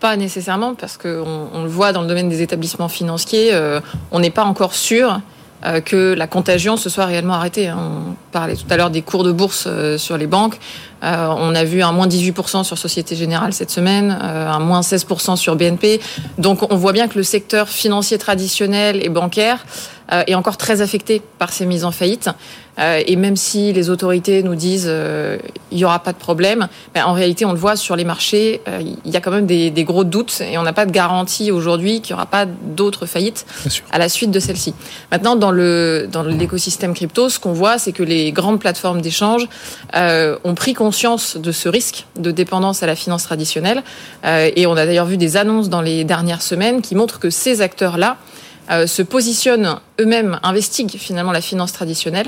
Pas 0.00 0.16
nécessairement, 0.16 0.74
parce 0.74 0.96
qu'on 0.96 1.48
on 1.52 1.62
le 1.62 1.68
voit 1.68 1.92
dans 1.92 2.02
le 2.02 2.08
domaine 2.08 2.28
des 2.28 2.42
établissements 2.42 2.88
financiers, 2.88 3.50
euh, 3.52 3.80
on 4.10 4.20
n'est 4.20 4.30
pas 4.30 4.44
encore 4.44 4.74
sûr 4.74 5.20
euh, 5.64 5.80
que 5.80 6.14
la 6.14 6.28
contagion 6.28 6.76
se 6.76 6.88
soit 6.88 7.06
réellement 7.06 7.34
arrêtée. 7.34 7.66
Hein. 7.66 7.78
On 7.80 8.14
parlait 8.30 8.54
tout 8.54 8.66
à 8.70 8.76
l'heure 8.76 8.90
des 8.90 9.02
cours 9.02 9.24
de 9.24 9.32
bourse 9.32 9.64
euh, 9.66 9.98
sur 9.98 10.16
les 10.16 10.28
banques. 10.28 10.58
On 11.02 11.54
a 11.54 11.64
vu 11.64 11.82
un 11.82 11.92
moins 11.92 12.08
18% 12.08 12.64
sur 12.64 12.76
Société 12.76 13.16
Générale 13.16 13.52
cette 13.52 13.70
semaine, 13.70 14.10
un 14.10 14.58
moins 14.58 14.80
16% 14.80 15.36
sur 15.36 15.56
BNP. 15.56 16.00
Donc 16.38 16.70
on 16.72 16.76
voit 16.76 16.92
bien 16.92 17.08
que 17.08 17.16
le 17.16 17.24
secteur 17.24 17.68
financier 17.68 18.18
traditionnel 18.18 19.04
et 19.04 19.08
bancaire 19.08 19.64
euh, 20.10 20.22
est 20.26 20.34
encore 20.34 20.56
très 20.56 20.80
affecté 20.80 21.20
par 21.38 21.52
ces 21.52 21.66
mises 21.66 21.84
en 21.84 21.90
faillite. 21.90 22.30
Euh, 22.78 23.02
et 23.06 23.16
même 23.16 23.36
si 23.36 23.74
les 23.74 23.90
autorités 23.90 24.42
nous 24.42 24.54
disent 24.54 24.86
euh, 24.88 25.36
il 25.70 25.76
n'y 25.76 25.84
aura 25.84 25.98
pas 25.98 26.14
de 26.14 26.18
problème, 26.18 26.68
ben, 26.94 27.04
en 27.04 27.12
réalité, 27.12 27.44
on 27.44 27.52
le 27.52 27.58
voit 27.58 27.76
sur 27.76 27.94
les 27.94 28.04
marchés, 28.04 28.62
il 29.04 29.10
y 29.10 29.16
a 29.16 29.20
quand 29.20 29.32
même 29.32 29.44
des, 29.44 29.70
des 29.70 29.84
gros 29.84 30.04
doutes 30.04 30.40
et 30.40 30.56
on 30.56 30.62
n'a 30.62 30.72
pas 30.72 30.86
de 30.86 30.92
garantie 30.92 31.50
aujourd'hui 31.50 32.00
qu'il 32.00 32.14
n'y 32.14 32.18
aura 32.20 32.26
pas 32.26 32.46
d'autres 32.46 33.04
faillites 33.04 33.44
à 33.90 33.98
la 33.98 34.08
suite 34.08 34.30
de 34.30 34.40
celle-ci. 34.40 34.72
Maintenant, 35.12 35.36
dans 35.36 35.50
le 35.50 36.08
dans 36.10 36.22
l'écosystème 36.22 36.94
crypto, 36.94 37.28
ce 37.28 37.38
qu'on 37.38 37.52
voit, 37.52 37.76
c'est 37.78 37.92
que 37.92 38.02
les 38.02 38.32
grandes 38.32 38.60
plateformes 38.60 39.02
d'échange 39.02 39.46
ont 39.92 40.54
pris 40.54 40.72
conscience 40.72 40.87
de 40.90 41.52
ce 41.52 41.68
risque 41.68 42.06
de 42.18 42.30
dépendance 42.30 42.82
à 42.82 42.86
la 42.86 42.96
finance 42.96 43.24
traditionnelle. 43.24 43.82
et 44.24 44.66
on 44.66 44.72
a 44.72 44.86
d'ailleurs 44.86 45.06
vu 45.06 45.16
des 45.16 45.36
annonces 45.36 45.68
dans 45.68 45.82
les 45.82 46.04
dernières 46.04 46.42
semaines 46.42 46.82
qui 46.82 46.94
montrent 46.94 47.18
que 47.18 47.30
ces 47.30 47.60
acteurs-là 47.60 48.16
euh, 48.70 48.86
se 48.86 49.00
positionnent 49.00 49.76
eux-mêmes, 49.98 50.38
investiguent 50.42 50.98
finalement 50.98 51.32
la 51.32 51.40
finance 51.40 51.72
traditionnelle 51.72 52.26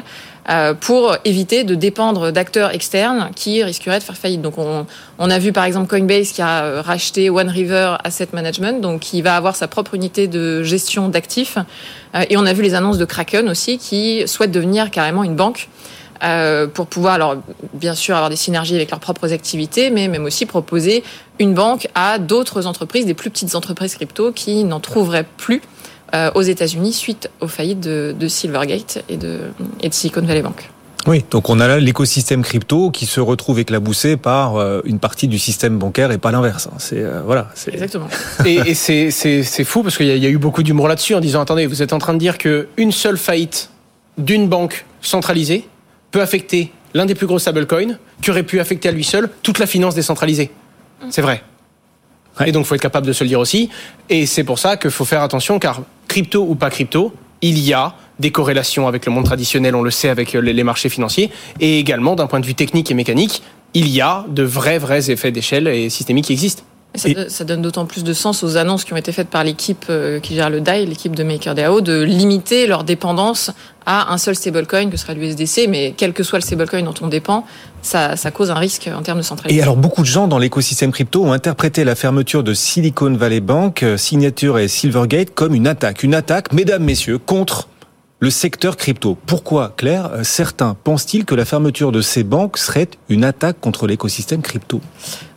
euh, 0.49 0.73
pour 0.73 1.15
éviter 1.27 1.65
de 1.65 1.75
dépendre 1.75 2.33
d'acteurs 2.33 2.75
externes 2.75 3.31
qui 3.37 3.63
risqueraient 3.63 3.99
de 3.99 4.05
faire 4.05 4.17
faillite. 4.17 4.41
Donc 4.41 4.55
on, 4.57 5.31
a 5.31 5.39
vu 5.39 5.53
par 5.53 5.65
exemple 5.65 5.89
Coinbase 5.89 6.33
qui 6.33 6.41
a 6.41 6.65
euh, 6.65 6.81
racheté 6.81 7.29
One 7.29 7.51
River 7.51 7.97
Asset 8.05 8.29
Management, 8.33 8.81
donc 8.81 9.01
qui 9.01 9.21
va 9.21 9.37
avoir 9.37 9.55
sa 9.55 9.69
propre 9.69 9.95
unité 9.95 10.29
de 10.29 10.63
gestion 10.63 11.09
d'actifs. 11.11 11.59
et 12.31 12.39
on 12.39 12.47
a 12.47 12.55
vu 12.55 12.63
les 12.63 12.73
annonces 12.73 12.97
de 12.97 13.05
Kraken 13.05 13.47
aussi 13.51 13.77
qui 13.77 14.27
souhaitent 14.27 14.51
devenir 14.51 14.91
carrément 14.91 15.25
une 15.25 15.37
banque. 15.37 15.69
Pour 16.75 16.87
pouvoir, 16.87 17.15
alors 17.15 17.37
bien 17.75 17.95
sûr, 17.95 18.15
avoir 18.15 18.31
des 18.31 18.37
synergies 18.37 18.75
avec 18.75 18.91
leurs 18.91 19.01
propres 19.01 19.33
activités, 19.33 19.91
mais 19.91 20.09
même 20.09 20.25
aussi 20.25 20.47
proposer 20.47 21.03
une 21.39 21.55
banque 21.55 21.89
à 21.95 22.19
d'autres 22.19 22.67
entreprises, 22.67 23.07
des 23.07 23.15
plus 23.15 23.31
petites 23.31 23.55
entreprises 23.55 23.95
crypto 23.95 24.33
qui 24.33 24.65
n'en 24.65 24.81
trouveraient 24.81 25.27
plus 25.37 25.63
euh, 26.13 26.31
aux 26.35 26.43
États-Unis 26.43 26.93
suite 26.93 27.31
aux 27.41 27.47
faillites 27.47 27.79
de, 27.79 28.29
Silvergate 28.29 29.05
et 29.09 29.17
de, 29.17 29.39
et 29.81 29.89
de 29.89 29.95
Silicon 29.95 30.23
Valley 30.23 30.43
Bank. 30.43 30.69
Oui, 31.07 31.25
donc 31.31 31.49
on 31.49 31.61
a 31.61 31.69
là 31.69 31.79
l'écosystème 31.79 32.43
crypto 32.43 32.91
qui 32.91 33.07
se 33.07 33.21
retrouve 33.21 33.61
éclaboussé 33.61 34.17
par 34.17 34.57
euh, 34.57 34.81
une 34.85 34.99
partie 34.99 35.29
du 35.29 35.39
système 35.39 35.79
bancaire 35.79 36.11
et 36.11 36.19
pas 36.19 36.33
l'inverse. 36.33 36.69
Hein. 36.71 36.77
C'est 36.79 37.01
euh, 37.01 37.23
voilà. 37.25 37.49
Exactement. 37.73 38.09
et, 38.45 38.57
et 38.57 38.75
c'est 38.75 39.65
fou 39.65 39.85
parce 39.85 39.97
qu'il 39.97 40.07
y, 40.07 40.19
y, 40.19 40.27
a 40.27 40.29
eu 40.29 40.39
beaucoup 40.39 40.65
d'humour 40.65 40.89
là-dessus 40.89 41.15
en 41.15 41.21
disant 41.21 41.41
attendez, 41.41 41.67
vous 41.67 41.81
êtes 41.81 41.93
en 41.93 41.99
train 41.99 42.13
de 42.13 42.19
dire 42.19 42.39
que 42.39 42.67
une 42.77 42.91
seule 42.91 43.17
faillite 43.17 43.71
d'une 44.19 44.49
banque 44.49 44.85
centralisée 45.01 45.69
peut 46.11 46.21
affecter 46.21 46.73
l'un 46.95 47.07
des 47.07 47.15
plus 47.15 47.27
gros 47.27 47.39
stablecoins 47.39 47.99
qui 48.23 48.31
aurait 48.31 48.43
pu 48.43 48.61
affecter 48.61 48.89
à 48.89 48.93
lui 48.93 49.05
seul 49.05 49.31
toute 49.43 49.59
la 49.59 49.67
finance 49.67 49.95
décentralisée. 49.95 50.51
C'est 51.11 51.23
vrai. 51.23 51.43
Et 52.45 52.53
donc, 52.53 52.65
il 52.65 52.69
faut 52.69 52.75
être 52.75 52.81
capable 52.81 53.07
de 53.07 53.13
se 53.13 53.25
le 53.25 53.29
dire 53.29 53.41
aussi. 53.41 53.71
Et 54.09 54.27
c'est 54.27 54.45
pour 54.45 54.59
ça 54.59 54.77
qu'il 54.77 54.91
faut 54.91 55.05
faire 55.05 55.23
attention, 55.23 55.59
car 55.59 55.83
crypto 56.09 56.45
ou 56.49 56.55
pas 56.55 56.71
crypto, 56.71 57.13
il 57.43 57.59
y 57.59 57.73
a 57.73 57.95
des 58.19 58.31
corrélations 58.31 58.87
avec 58.87 59.07
le 59.07 59.13
monde 59.13 59.25
traditionnel, 59.25 59.75
on 59.75 59.83
le 59.83 59.91
sait 59.91 60.09
avec 60.09 60.33
les 60.33 60.65
marchés 60.65 60.89
financiers, 60.89 61.31
et 61.59 61.79
également 61.79 62.17
d'un 62.17 62.27
point 62.27 62.41
de 62.41 62.47
vue 62.47 62.55
technique 62.55 62.91
et 62.91 62.95
mécanique, 62.95 63.43
il 63.73 63.89
y 63.89 64.01
a 64.01 64.25
de 64.29 64.43
vrais, 64.43 64.79
vrais 64.79 65.11
effets 65.11 65.33
d'échelle 65.33 65.69
et 65.69 65.89
systémiques 65.91 66.27
qui 66.27 66.33
existent. 66.33 66.63
Ça, 67.29 67.45
donne 67.45 67.63
d'autant 67.63 67.87
plus 67.87 68.05
de 68.05 68.13
sens 68.13 68.43
aux 68.43 68.57
annonces 68.57 68.85
qui 68.85 68.93
ont 68.93 68.97
été 68.97 69.13
faites 69.13 69.29
par 69.29 69.45
l'équipe 69.45 69.87
euh, 69.91 70.21
qui 70.21 70.35
gère 70.35 70.51
le 70.51 70.61
DAI, 70.61 70.87
l'équipe 70.87 71.15
de 71.17 71.23
MakerDAO, 71.23 71.81
de 71.81 72.03
limiter 72.03 72.67
leur 72.67 72.85
dépendance 72.85 73.51
à 73.87 74.13
un 74.13 74.19
seul 74.19 74.35
stablecoin 74.35 74.91
que 74.91 74.97
sera 74.97 75.15
l'USDC, 75.15 75.67
mais 75.69 75.95
quel 75.97 76.13
que 76.13 76.23
soit 76.23 76.39
le 76.39 76.45
stablecoin 76.45 76.83
dont 76.83 76.95
on 77.01 77.09
dépend, 77.09 77.47
ça, 77.83 78.17
ça, 78.17 78.31
cause 78.31 78.51
un 78.51 78.55
risque 78.55 78.91
en 78.95 79.03
termes 79.03 79.19
de 79.19 79.25
centralisation. 79.25 79.59
Et 79.59 79.63
alors 79.63 79.77
beaucoup 79.77 80.03
de 80.03 80.07
gens 80.07 80.29
dans 80.29 80.39
l'écosystème 80.39 80.93
crypto 80.93 81.25
ont 81.25 81.33
interprété 81.33 81.85
la 81.85 81.95
fermeture 81.95 82.43
de 82.43 82.53
Silicon 82.53 83.15
Valley 83.15 83.41
Bank, 83.41 83.83
euh, 83.83 83.97
Signature 83.97 84.59
et 84.59 84.69
Silvergate 84.69 85.31
comme 85.35 85.55
une 85.55 85.67
attaque. 85.67 86.03
Une 86.03 86.15
attaque, 86.15 86.53
mesdames, 86.53 86.85
messieurs, 86.85 87.19
contre 87.19 87.70
le 88.21 88.29
secteur 88.29 88.77
crypto. 88.77 89.17
Pourquoi, 89.27 89.73
Claire, 89.79 90.11
euh, 90.13 90.25
certains 90.25 90.77
pensent-ils 90.85 91.25
que 91.25 91.35
la 91.35 91.47
fermeture 91.47 91.91
de 91.91 92.03
ces 92.03 92.23
banques 92.23 92.59
serait 92.59 92.89
une 93.09 93.25
attaque 93.25 93.59
contre 93.61 93.87
l'écosystème 93.87 94.43
crypto? 94.43 94.83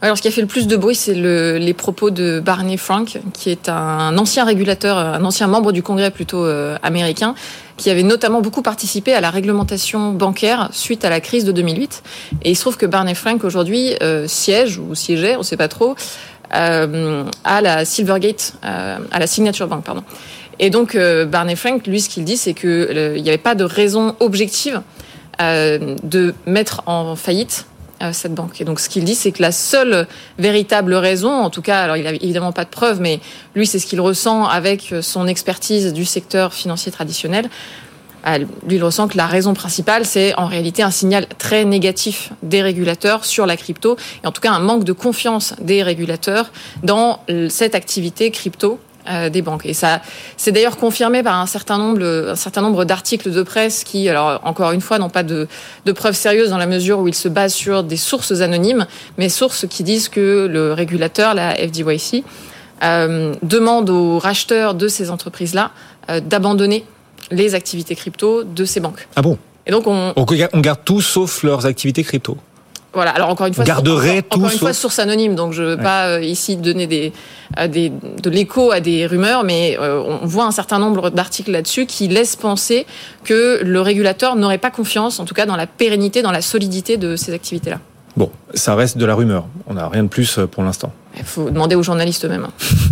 Alors, 0.02 0.18
ce 0.18 0.22
qui 0.22 0.28
a 0.28 0.32
fait 0.32 0.42
le 0.42 0.48
plus 0.48 0.68
de 0.68 0.75
bruit, 0.75 0.94
c'est 0.94 1.16
le, 1.16 1.58
les 1.58 1.74
propos 1.74 2.10
de 2.10 2.42
Barney 2.42 2.75
Frank, 2.75 3.22
qui 3.32 3.50
est 3.50 3.70
un 3.70 4.18
ancien 4.18 4.44
régulateur, 4.44 4.98
un 4.98 5.24
ancien 5.24 5.48
membre 5.48 5.72
du 5.72 5.82
Congrès 5.82 6.12
plutôt 6.12 6.46
euh, 6.46 6.78
américain, 6.84 7.36
qui 7.78 7.90
avait 7.90 8.04
notamment 8.04 8.42
beaucoup 8.42 8.62
participé 8.62 9.13
à 9.13 9.22
la 9.22 9.30
réglementation 9.30 10.12
bancaire 10.12 10.68
suite 10.74 11.06
à 11.06 11.10
la 11.10 11.22
crise 11.22 11.46
de 11.46 11.54
2008. 11.54 12.04
Et 12.44 12.52
il 12.52 12.56
se 12.56 12.62
trouve 12.62 12.75
que 12.75 12.86
Barney 12.86 13.16
Frank 13.16 13.46
aujourd'hui 13.46 13.96
euh, 14.04 14.28
siège 14.28 14.78
ou 14.78 14.94
siégeait, 14.94 15.36
on 15.36 15.40
ne 15.40 15.44
sait 15.44 15.58
pas 15.58 15.70
trop, 15.70 15.96
à 16.52 17.62
la 17.62 17.84
Silvergate, 17.84 18.54
à 18.62 19.18
la 19.18 19.25
Signature 19.25 19.68
Bank, 19.68 19.84
pardon. 19.84 20.04
Et 20.60 20.69
donc 20.69 20.95
euh, 20.95 21.25
Barney 21.25 21.55
Frank, 21.55 21.86
lui, 21.88 22.01
ce 22.01 22.10
qu'il 22.10 22.24
dit, 22.24 22.38
c'est 22.38 22.53
qu'il 22.53 22.69
euh, 22.69 23.19
n'y 23.19 23.29
avait 23.29 23.38
pas 23.38 23.55
de 23.55 23.63
raison 23.63 24.15
objective 24.19 24.81
euh, 25.41 25.95
de 26.03 26.33
mettre 26.45 26.83
en 26.86 27.15
faillite 27.15 27.65
cette 28.12 28.33
banque. 28.33 28.60
Et 28.60 28.65
donc 28.65 28.81
ce 28.81 28.89
qu'il 28.89 29.05
dit, 29.05 29.15
c'est 29.15 29.31
que 29.31 29.41
la 29.41 29.53
seule 29.53 30.07
véritable 30.38 30.93
raison, 30.93 31.31
en 31.31 31.50
tout 31.50 31.62
cas, 31.62 31.79
alors 31.79 31.95
il 31.95 32.03
n'a 32.03 32.12
évidemment 32.12 32.51
pas 32.51 32.65
de 32.65 32.69
preuves, 32.69 33.00
mais 33.00 33.22
lui, 33.55 33.65
c'est 33.65 33.79
ce 33.79 33.86
qu'il 33.86 34.01
ressent 34.01 34.45
avec 34.45 34.93
son 35.00 35.25
expertise 35.25 35.93
du 35.93 36.03
secteur 36.03 36.53
financier 36.53 36.91
traditionnel. 36.91 37.50
Lui, 38.67 38.75
il 38.75 38.83
ressent 38.83 39.07
que 39.07 39.15
la 39.15 39.25
raison 39.25 39.53
principale, 39.53 40.05
c'est 40.05 40.36
en 40.36 40.48
réalité 40.48 40.83
un 40.83 40.91
signal 40.91 41.27
très 41.38 41.63
négatif 41.63 42.33
des 42.41 42.62
régulateurs 42.62 43.24
sur 43.24 43.45
la 43.45 43.55
crypto, 43.55 43.95
et 44.22 44.27
en 44.27 44.33
tout 44.33 44.41
cas 44.41 44.51
un 44.51 44.60
manque 44.60 44.83
de 44.83 44.91
confiance 44.91 45.53
des 45.62 45.81
régulateurs 45.81 46.51
dans 46.83 47.22
cette 47.48 47.74
activité 47.74 48.31
crypto 48.31 48.81
des 49.31 49.41
banques. 49.41 49.65
Et 49.65 49.74
ça, 49.74 50.01
c'est 50.38 50.51
d'ailleurs 50.51 50.77
confirmé 50.77 51.24
par 51.24 51.39
un 51.39 51.45
certain 51.45 51.77
nombre, 51.77 52.29
un 52.29 52.36
certain 52.36 52.62
nombre 52.62 52.86
d'articles 52.86 53.31
de 53.31 53.43
presse 53.43 53.83
qui, 53.83 54.07
alors 54.07 54.39
encore 54.43 54.72
une 54.72 54.81
fois, 54.81 54.98
n'ont 54.98 55.10
pas 55.10 55.24
de, 55.24 55.48
de, 55.86 55.91
preuves 55.91 56.15
sérieuses 56.15 56.51
dans 56.51 56.57
la 56.57 56.67
mesure 56.67 57.00
où 57.00 57.07
ils 57.07 57.15
se 57.15 57.27
basent 57.27 57.53
sur 57.53 57.83
des 57.83 57.98
sources 57.98 58.41
anonymes, 58.41 58.88
mais 59.17 59.29
sources 59.29 59.67
qui 59.67 59.83
disent 59.83 60.10
que 60.10 60.48
le 60.50 60.74
régulateur, 60.74 61.33
la 61.33 61.55
FDYC, 61.55 62.24
euh, 62.83 63.33
demande 63.43 63.89
aux 63.89 64.19
racheteurs 64.19 64.74
de 64.75 64.88
ces 64.88 65.10
entreprises-là 65.10 65.72
euh, 66.10 66.19
d'abandonner 66.19 66.86
les 67.31 67.55
activités 67.55 67.95
crypto 67.95 68.43
de 68.43 68.65
ces 68.65 68.81
banques. 68.81 69.07
Ah 69.15 69.22
bon? 69.22 69.38
Et 69.65 69.72
donc 69.72 69.88
on, 69.88 70.13
on 70.15 70.60
garde 70.60 70.79
tout 70.83 71.00
sauf 71.00 71.43
leurs 71.43 71.65
activités 71.65 72.03
crypto. 72.03 72.38
Voilà. 72.94 73.12
Alors 73.12 73.30
encore 73.30 73.48
une 73.48 73.54
fois, 73.54 73.64
Garderait 73.64 74.20
encore, 74.20 74.30
tout 74.30 74.38
encore 74.40 74.52
une 74.52 74.60
fois 74.60 74.74
source 74.74 75.00
anonyme, 75.00 75.36
donc 75.36 75.54
je 75.54 75.64
veux 75.64 75.76
Ouais. 75.78 75.84
pas 75.84 76.08
euh, 76.08 76.22
ici 76.22 76.56
donner 76.58 76.86
des, 76.86 77.12
à 77.58 77.68
des 77.68 77.90
de 77.90 78.30
l'écho 78.30 78.72
à 78.72 78.80
des 78.82 79.08
rumeurs, 79.08 79.44
mais 79.44 79.78
euh, 79.80 80.02
on 80.22 80.26
voit 80.28 80.46
un 80.46 80.52
certain 80.52 80.78
nombre 80.80 81.10
d'articles 81.10 81.52
là-dessus 81.52 81.86
qui 81.88 82.08
laissent 82.08 82.36
penser 82.36 82.86
que 83.24 83.62
le 83.64 83.82
régulateur 83.82 84.36
n'aurait 84.36 84.58
pas 84.60 84.70
confiance, 84.72 85.20
en 85.20 85.26
tout 85.26 85.34
cas 85.34 85.46
dans 85.46 85.56
la 85.56 85.66
pérennité, 85.68 86.22
dans 86.22 86.32
la 86.32 86.42
solidité 86.42 86.98
de 86.98 87.16
ces 87.16 87.34
activités-là. 87.34 87.80
Bon, 88.15 88.29
ça 88.53 88.75
reste 88.75 88.98
de 88.98 89.05
la 89.05 89.15
rumeur. 89.15 89.46
On 89.67 89.74
n'a 89.74 89.88
rien 89.88 90.03
de 90.03 90.08
plus 90.08 90.38
euh, 90.38 90.46
pour 90.46 90.63
l'instant. 90.63 90.91
Il 91.17 91.24
faut 91.24 91.50
demander 91.50 91.75
aux 91.75 91.84
journalistes 91.84 92.25
eux-mêmes. 92.25 92.48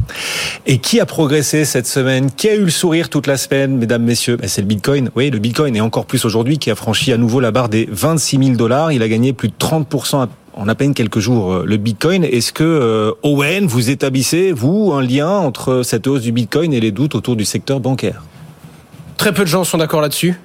Et 0.65 0.79
qui 0.79 0.99
a 0.99 1.05
progressé 1.05 1.65
cette 1.65 1.87
semaine? 1.87 2.31
Qui 2.31 2.49
a 2.49 2.55
eu 2.55 2.65
le 2.65 2.71
sourire 2.71 3.09
toute 3.09 3.27
la 3.27 3.37
semaine, 3.37 3.77
mesdames, 3.77 4.03
messieurs? 4.03 4.37
Ben, 4.37 4.47
C'est 4.47 4.61
le 4.61 4.67
Bitcoin. 4.67 5.09
Oui, 5.15 5.29
le 5.29 5.39
Bitcoin, 5.39 5.75
et 5.75 5.81
encore 5.81 6.05
plus 6.05 6.25
aujourd'hui, 6.25 6.57
qui 6.57 6.71
a 6.71 6.75
franchi 6.75 7.11
à 7.11 7.17
nouveau 7.17 7.39
la 7.39 7.51
barre 7.51 7.69
des 7.69 7.87
26 7.91 8.37
000 8.37 8.55
dollars. 8.57 8.91
Il 8.91 9.03
a 9.03 9.07
gagné 9.07 9.33
plus 9.33 9.49
de 9.49 9.53
30% 9.59 10.27
en 10.53 10.67
à 10.67 10.75
peine 10.75 10.93
quelques 10.93 11.19
jours, 11.19 11.53
euh, 11.53 11.63
le 11.65 11.77
Bitcoin. 11.77 12.23
Est-ce 12.23 12.51
que, 12.51 12.63
euh, 12.63 13.11
Owen, 13.23 13.65
vous 13.65 13.89
établissez, 13.89 14.51
vous, 14.51 14.91
un 14.93 15.01
lien 15.01 15.29
entre 15.29 15.83
cette 15.83 16.07
hausse 16.07 16.21
du 16.21 16.31
Bitcoin 16.31 16.73
et 16.73 16.79
les 16.79 16.91
doutes 16.91 17.15
autour 17.15 17.35
du 17.35 17.45
secteur 17.45 17.79
bancaire? 17.79 18.23
Très 19.17 19.33
peu 19.33 19.43
de 19.43 19.47
gens 19.47 19.63
sont 19.63 19.77
d'accord 19.77 20.01
là-dessus. 20.01 20.39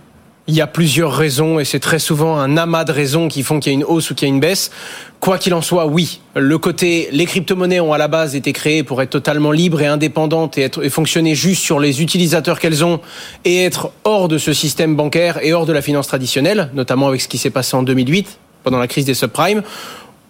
Il 0.49 0.55
y 0.55 0.61
a 0.61 0.69
plusieurs 0.69 1.13
raisons 1.13 1.59
et 1.59 1.65
c'est 1.65 1.81
très 1.81 1.99
souvent 1.99 2.39
un 2.39 2.57
amas 2.57 2.85
de 2.85 2.93
raisons 2.93 3.27
qui 3.27 3.43
font 3.43 3.59
qu'il 3.59 3.73
y 3.73 3.75
a 3.75 3.79
une 3.79 3.85
hausse 3.85 4.13
ou 4.13 4.15
qu'il 4.15 4.29
y 4.29 4.31
a 4.31 4.35
une 4.35 4.39
baisse. 4.39 4.71
Quoi 5.19 5.39
qu'il 5.39 5.53
en 5.55 5.61
soit, 5.61 5.87
oui, 5.87 6.21
le 6.37 6.57
côté 6.57 7.09
les 7.11 7.25
crypto-monnaies 7.25 7.81
ont 7.81 7.93
à 7.93 7.99
la 7.99 8.07
base 8.07 8.37
été 8.37 8.53
créées 8.53 8.85
pour 8.85 9.03
être 9.03 9.11
totalement 9.11 9.51
libres 9.51 9.81
et 9.81 9.87
indépendantes 9.87 10.57
et, 10.57 10.63
être, 10.63 10.85
et 10.85 10.89
fonctionner 10.89 11.35
juste 11.35 11.65
sur 11.65 11.81
les 11.81 12.01
utilisateurs 12.01 12.61
qu'elles 12.61 12.85
ont 12.85 13.01
et 13.45 13.65
être 13.65 13.91
hors 14.05 14.29
de 14.29 14.39
ce 14.39 14.53
système 14.53 14.95
bancaire 14.95 15.41
et 15.43 15.53
hors 15.53 15.67
de 15.67 15.73
la 15.73 15.83
finance 15.83 16.07
traditionnelle, 16.07 16.71
notamment 16.75 17.09
avec 17.09 17.23
ce 17.23 17.27
qui 17.29 17.39
s'est 17.39 17.51
passé 17.51 17.77
en 17.77 17.83
2008 17.83 18.39
pendant 18.63 18.79
la 18.79 18.87
crise 18.87 19.05
des 19.05 19.15
subprimes. 19.15 19.65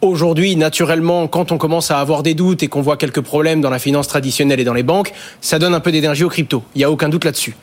Aujourd'hui, 0.03 0.57
naturellement, 0.57 1.27
quand 1.27 1.53
on 1.53 1.59
commence 1.59 1.91
à 1.91 2.01
avoir 2.01 2.23
des 2.23 2.35
doutes 2.35 2.63
et 2.63 2.69
qu'on 2.69 2.83
voit 2.83 2.97
quelques 2.97 3.23
problèmes 3.23 3.61
dans 3.63 3.71
la 3.71 3.79
finance 3.79 4.09
traditionnelle 4.09 4.61
et 4.61 4.65
dans 4.65 4.75
les 4.75 4.83
banques, 4.83 5.13
ça 5.41 5.59
donne 5.59 5.75
un 5.75 5.81
peu 5.81 5.91
d'énergie 5.91 6.23
aux 6.23 6.29
cryptos. 6.29 6.63
Il 6.75 6.79
n'y 6.79 6.85
a 6.85 6.91
aucun 6.91 7.09
doute 7.09 7.25
là-dessus. 7.25 7.57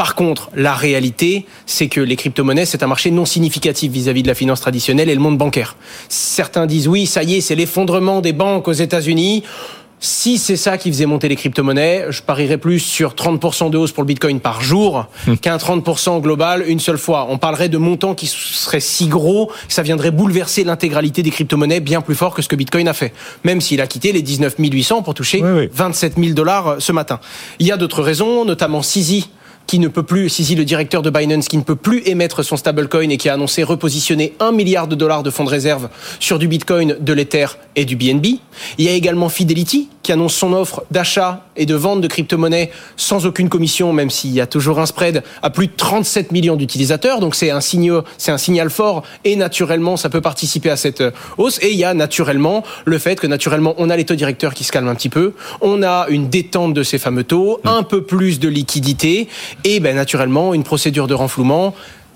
Par 0.00 0.14
contre, 0.14 0.48
la 0.56 0.72
réalité, 0.72 1.44
c'est 1.66 1.88
que 1.88 2.00
les 2.00 2.16
crypto-monnaies, 2.16 2.64
c'est 2.64 2.82
un 2.82 2.86
marché 2.86 3.10
non 3.10 3.26
significatif 3.26 3.92
vis-à-vis 3.92 4.22
de 4.22 4.28
la 4.28 4.34
finance 4.34 4.62
traditionnelle 4.62 5.10
et 5.10 5.14
le 5.14 5.20
monde 5.20 5.36
bancaire. 5.36 5.76
Certains 6.08 6.64
disent 6.64 6.88
oui, 6.88 7.04
ça 7.04 7.22
y 7.22 7.34
est, 7.34 7.42
c'est 7.42 7.54
l'effondrement 7.54 8.22
des 8.22 8.32
banques 8.32 8.66
aux 8.66 8.72
États-Unis. 8.72 9.42
Si 9.98 10.38
c'est 10.38 10.56
ça 10.56 10.78
qui 10.78 10.90
faisait 10.90 11.04
monter 11.04 11.28
les 11.28 11.36
crypto-monnaies, 11.36 12.06
je 12.08 12.22
parierais 12.22 12.56
plus 12.56 12.80
sur 12.80 13.12
30% 13.12 13.68
de 13.68 13.76
hausse 13.76 13.92
pour 13.92 14.02
le 14.02 14.06
Bitcoin 14.06 14.40
par 14.40 14.62
jour 14.62 15.04
qu'un 15.42 15.58
30% 15.58 16.22
global 16.22 16.64
une 16.66 16.80
seule 16.80 16.96
fois. 16.96 17.26
On 17.28 17.36
parlerait 17.36 17.68
de 17.68 17.76
montants 17.76 18.14
qui 18.14 18.26
seraient 18.26 18.80
si 18.80 19.06
gros 19.06 19.48
que 19.68 19.74
ça 19.74 19.82
viendrait 19.82 20.12
bouleverser 20.12 20.64
l'intégralité 20.64 21.22
des 21.22 21.30
crypto-monnaies 21.30 21.80
bien 21.80 22.00
plus 22.00 22.14
fort 22.14 22.32
que 22.32 22.40
ce 22.40 22.48
que 22.48 22.56
Bitcoin 22.56 22.88
a 22.88 22.94
fait. 22.94 23.12
Même 23.44 23.60
s'il 23.60 23.82
a 23.82 23.86
quitté 23.86 24.12
les 24.12 24.22
19 24.22 24.54
800 24.58 25.02
pour 25.02 25.12
toucher 25.12 25.42
Oui, 25.42 25.50
oui. 25.54 25.68
27 25.70 26.14
000 26.16 26.32
dollars 26.32 26.76
ce 26.78 26.92
matin. 26.92 27.20
Il 27.58 27.66
y 27.66 27.70
a 27.72 27.76
d'autres 27.76 28.02
raisons, 28.02 28.46
notamment 28.46 28.80
Sisi 28.80 29.28
qui 29.70 29.78
ne 29.78 29.86
peut 29.86 30.02
plus, 30.02 30.36
le 30.56 30.64
directeur 30.64 31.00
de 31.00 31.10
Binance, 31.10 31.46
qui 31.46 31.56
ne 31.56 31.62
peut 31.62 31.76
plus 31.76 32.02
émettre 32.04 32.44
son 32.44 32.56
stablecoin 32.56 33.08
et 33.08 33.16
qui 33.16 33.28
a 33.28 33.34
annoncé 33.34 33.62
repositionner 33.62 34.34
un 34.40 34.50
milliard 34.50 34.88
de 34.88 34.96
dollars 34.96 35.22
de 35.22 35.30
fonds 35.30 35.44
de 35.44 35.48
réserve 35.48 35.90
sur 36.18 36.40
du 36.40 36.48
Bitcoin, 36.48 36.96
de 36.98 37.12
l'Ether 37.12 37.46
et 37.76 37.84
du 37.84 37.94
BNB. 37.94 38.40
Il 38.78 38.84
y 38.84 38.88
a 38.88 38.94
également 38.94 39.28
Fidelity, 39.28 39.88
qui 40.10 40.14
annonce 40.14 40.34
son 40.34 40.52
offre 40.52 40.82
d'achat 40.90 41.46
et 41.56 41.66
de 41.66 41.76
vente 41.76 42.00
de 42.00 42.08
crypto-monnaies 42.08 42.72
sans 42.96 43.26
aucune 43.26 43.48
commission, 43.48 43.92
même 43.92 44.10
s'il 44.10 44.32
y 44.32 44.40
a 44.40 44.46
toujours 44.48 44.80
un 44.80 44.86
spread, 44.86 45.22
à 45.40 45.50
plus 45.50 45.68
de 45.68 45.72
37 45.76 46.32
millions 46.32 46.56
d'utilisateurs. 46.56 47.20
Donc 47.20 47.36
c'est 47.36 47.50
un 47.50 47.60
signe, 47.60 47.92
c'est 48.18 48.32
un 48.32 48.36
signal 48.36 48.70
fort 48.70 49.04
et 49.24 49.36
naturellement, 49.36 49.96
ça 49.96 50.08
peut 50.08 50.20
participer 50.20 50.68
à 50.68 50.76
cette 50.76 51.00
euh, 51.00 51.12
hausse. 51.38 51.60
Et 51.62 51.70
il 51.70 51.78
y 51.78 51.84
a 51.84 51.94
naturellement 51.94 52.64
le 52.86 52.98
fait 52.98 53.20
que 53.20 53.28
naturellement, 53.28 53.76
on 53.78 53.88
a 53.88 53.96
les 53.96 54.04
taux 54.04 54.16
directeurs 54.16 54.52
qui 54.52 54.64
se 54.64 54.72
calment 54.72 54.88
un 54.88 54.96
petit 54.96 55.10
peu. 55.10 55.32
On 55.60 55.84
a 55.84 56.06
une 56.08 56.28
détente 56.28 56.74
de 56.74 56.82
ces 56.82 56.98
fameux 56.98 57.22
taux, 57.22 57.60
un 57.62 57.84
peu 57.84 58.02
plus 58.02 58.40
de 58.40 58.48
liquidité 58.48 59.28
et 59.62 59.78
ben, 59.78 59.94
naturellement 59.94 60.54
une 60.54 60.64
procédure 60.64 61.06
de 61.06 61.14
renflouement. 61.14 61.72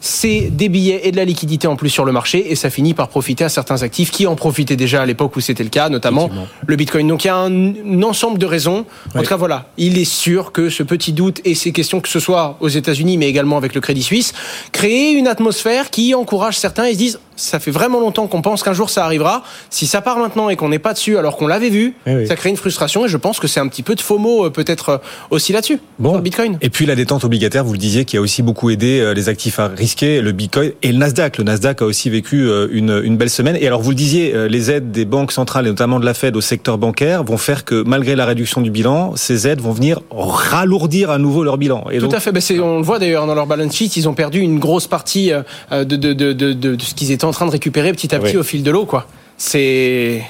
C'est 0.07 0.51
des 0.51 0.69
billets 0.69 1.01
et 1.05 1.13
de 1.13 1.17
la 1.17 1.25
liquidité 1.25 1.67
en 1.67 1.77
plus 1.77 1.89
sur 1.89 2.05
le 2.05 2.13
marché 2.13 2.53
et 2.53 2.57
ça 2.57 2.69
finit 2.69 2.93
par 2.93 3.09
profiter 3.09 3.43
à 3.45 3.49
certains 3.49 3.83
actifs 3.83 4.11
qui 4.11 4.27
en 4.27 4.37
profitaient 4.37 4.77
déjà 4.77 5.01
à 5.01 5.07
l'époque 5.07 5.35
où 5.35 5.41
c'était 5.41 5.63
le 5.63 5.71
cas, 5.71 5.89
notamment 5.89 6.29
le 6.67 6.77
Bitcoin. 6.77 7.09
Donc 7.09 7.25
il 7.25 7.29
y 7.29 7.31
a 7.31 7.37
un, 7.37 7.73
un 7.75 8.03
ensemble 8.03 8.39
de 8.39 8.45
raisons. 8.45 8.85
En 9.15 9.23
tout 9.23 9.29
cas, 9.29 9.37
voilà, 9.37 9.67
il 9.79 9.97
est 9.97 10.05
sûr 10.05 10.53
que 10.53 10.69
ce 10.69 10.83
petit 10.83 11.15
doute 11.15 11.41
et 11.47 11.55
ces 11.55 11.73
questions, 11.73 12.03
que 12.03 12.11
ce 12.11 12.21
soit 12.21 12.59
aux 12.61 12.69
États-Unis 12.69 13.17
mais 13.17 13.29
également 13.29 13.57
avec 13.57 13.75
le 13.75 13.81
Crédit 13.81 14.03
Suisse, 14.03 14.35
créent 14.73 15.13
une 15.13 15.27
atmosphère 15.27 15.89
qui 15.89 16.15
encourage 16.15 16.59
certains 16.59 16.85
et 16.85 16.93
se 16.93 16.99
disent 16.99 17.19
ça 17.37 17.59
fait 17.59 17.71
vraiment 17.71 18.01
longtemps 18.01 18.27
qu'on 18.27 18.43
pense 18.43 18.63
qu'un 18.63 18.73
jour 18.73 18.91
ça 18.91 19.05
arrivera. 19.05 19.43
Si 19.71 19.87
ça 19.87 20.01
part 20.01 20.19
maintenant 20.19 20.49
et 20.49 20.57
qu'on 20.57 20.69
n'est 20.69 20.79
pas 20.79 20.93
dessus 20.93 21.19
alors 21.19 21.37
qu'on 21.37 21.47
l'avait 21.47 21.71
vu, 21.71 21.95
oui. 22.07 22.27
ça 22.27 22.37
crée 22.37 22.51
une 22.51 22.57
frustration 22.57 23.07
et 23.07 23.09
je 23.09 23.17
pense 23.17 23.41
que 23.41 23.49
c'est 23.49 23.61
un 23.61 23.69
petit 23.69 23.83
peu 23.83 23.95
de 23.95 24.01
FOMO 24.01 24.47
euh, 24.47 24.51
peut-être 24.51 24.89
euh, 24.89 24.99
aussi 25.31 25.53
là-dessus. 25.53 25.81
Bon. 25.99 26.19
Bitcoin. 26.19 26.59
Et 26.61 26.71
puis 26.71 26.87
la 26.87 26.95
détente 26.95 27.25
obligataire, 27.25 27.65
vous 27.65 27.73
le 27.73 27.79
disiez, 27.79 28.05
qui 28.05 28.17
a 28.17 28.21
aussi 28.21 28.43
beaucoup 28.43 28.71
aidé 28.71 29.01
euh, 29.01 29.15
les 29.15 29.29
actifs 29.29 29.59
à 29.59 29.69
le 30.03 30.33
Bitcoin 30.33 30.73
et 30.83 30.93
le 30.93 30.99
Nasdaq. 30.99 31.39
Le 31.39 31.45
Nasdaq 31.45 31.83
a 31.83 31.85
aussi 31.85 32.11
vécu 32.11 32.49
euh, 32.49 32.69
une, 32.71 33.01
une 33.05 33.17
belle 33.17 33.31
semaine. 33.31 33.57
Et 33.61 33.67
alors 33.67 33.81
vous 33.83 33.91
le 33.91 33.97
disiez, 33.97 34.35
euh, 34.35 34.49
les 34.49 34.71
aides 34.71 34.91
des 34.91 35.05
banques 35.05 35.33
centrales 35.33 35.67
et 35.67 35.71
notamment 35.71 36.01
de 36.01 36.05
la 36.05 36.15
Fed 36.15 36.37
au 36.37 36.41
secteur 36.41 36.79
bancaire 36.79 37.25
vont 37.25 37.37
faire 37.37 37.65
que 37.65 37.83
malgré 37.83 38.17
la 38.17 38.25
réduction 38.27 38.61
du 38.61 38.71
bilan, 38.71 39.15
ces 39.17 39.47
aides 39.49 39.61
vont 39.61 39.73
venir 39.73 40.01
ralourdir 40.11 41.11
à 41.11 41.19
nouveau 41.19 41.45
leur 41.45 41.59
bilan. 41.59 41.85
Et 41.91 41.99
Tout 41.99 42.07
donc, 42.07 42.15
à 42.15 42.21
fait. 42.21 42.33
Ben, 42.33 42.41
on 42.63 42.79
le 42.79 42.85
voit 42.85 42.99
d'ailleurs 42.99 43.27
dans 43.27 43.35
leur 43.35 43.47
balance 43.47 43.75
sheet, 43.77 43.97
ils 43.97 44.09
ont 44.09 44.15
perdu 44.15 44.41
une 44.41 44.59
grosse 44.59 44.87
partie 44.87 45.33
euh, 45.33 45.85
de, 45.85 45.97
de, 45.97 46.13
de, 46.13 46.33
de, 46.33 46.53
de 46.53 46.83
ce 46.83 46.95
qu'ils 46.95 47.13
étaient 47.13 47.25
en 47.25 47.31
train 47.33 47.47
de 47.47 47.51
récupérer 47.51 47.93
petit 47.93 48.15
à 48.15 48.19
petit 48.19 48.33
Oui. 48.35 48.41
au 48.41 48.43
fil 48.43 48.63
de 48.63 48.71
l'eau. 48.71 48.85
quoi. 48.87 49.07
C'est 49.37 50.23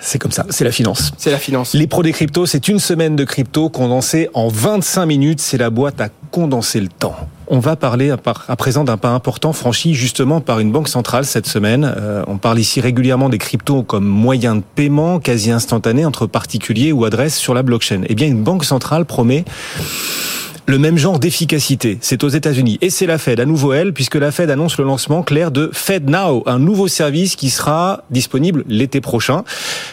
c'est 0.00 0.18
comme 0.18 0.30
ça, 0.30 0.44
c'est 0.50 0.64
la 0.64 0.72
finance. 0.72 1.12
c'est 1.16 1.30
la 1.30 1.38
finance. 1.38 1.74
Les 1.74 1.86
pros 1.86 2.02
des 2.02 2.12
cryptos, 2.12 2.46
c'est 2.46 2.68
une 2.68 2.78
semaine 2.78 3.16
de 3.16 3.24
crypto 3.24 3.68
condensée 3.68 4.28
en 4.34 4.48
25 4.48 5.06
minutes. 5.06 5.40
C'est 5.40 5.58
la 5.58 5.70
boîte 5.70 6.00
à 6.00 6.08
condenser 6.30 6.80
le 6.80 6.88
temps. 6.88 7.16
On 7.46 7.58
va 7.58 7.76
parler 7.76 8.10
à, 8.10 8.56
présent 8.56 8.84
d'un 8.84 8.96
pas 8.96 9.10
important 9.10 9.52
franchi 9.52 9.94
justement 9.94 10.40
par 10.40 10.58
une 10.58 10.72
banque 10.72 10.88
centrale 10.88 11.24
cette 11.24 11.46
semaine. 11.46 11.84
Euh, 11.96 12.24
on 12.26 12.38
parle 12.38 12.58
ici 12.58 12.80
régulièrement 12.80 13.28
des 13.28 13.38
cryptos 13.38 13.82
comme 13.82 14.06
moyen 14.06 14.56
de 14.56 14.62
paiement 14.74 15.20
quasi 15.20 15.50
instantané 15.50 16.04
entre 16.04 16.26
particuliers 16.26 16.92
ou 16.92 17.04
adresses 17.04 17.36
sur 17.36 17.54
la 17.54 17.62
blockchain. 17.62 18.02
Eh 18.08 18.14
bien, 18.14 18.26
une 18.26 18.42
banque 18.42 18.64
centrale 18.64 19.04
promet 19.04 19.44
le 20.66 20.78
même 20.78 20.96
genre 20.96 21.18
d'efficacité. 21.18 21.98
C'est 22.00 22.24
aux 22.24 22.28
États-Unis. 22.28 22.78
Et 22.80 22.90
c'est 22.90 23.06
la 23.06 23.18
Fed, 23.18 23.40
à 23.40 23.44
nouveau 23.44 23.72
elle, 23.72 23.92
puisque 23.92 24.14
la 24.14 24.30
Fed 24.30 24.50
annonce 24.50 24.78
le 24.78 24.84
lancement 24.84 25.22
clair 25.22 25.50
de 25.50 25.70
Fed 25.72 26.08
Now, 26.08 26.42
un 26.46 26.58
nouveau 26.58 26.88
service 26.88 27.36
qui 27.36 27.50
sera 27.50 28.04
disponible 28.10 28.64
l'été 28.68 29.00
prochain. 29.00 29.44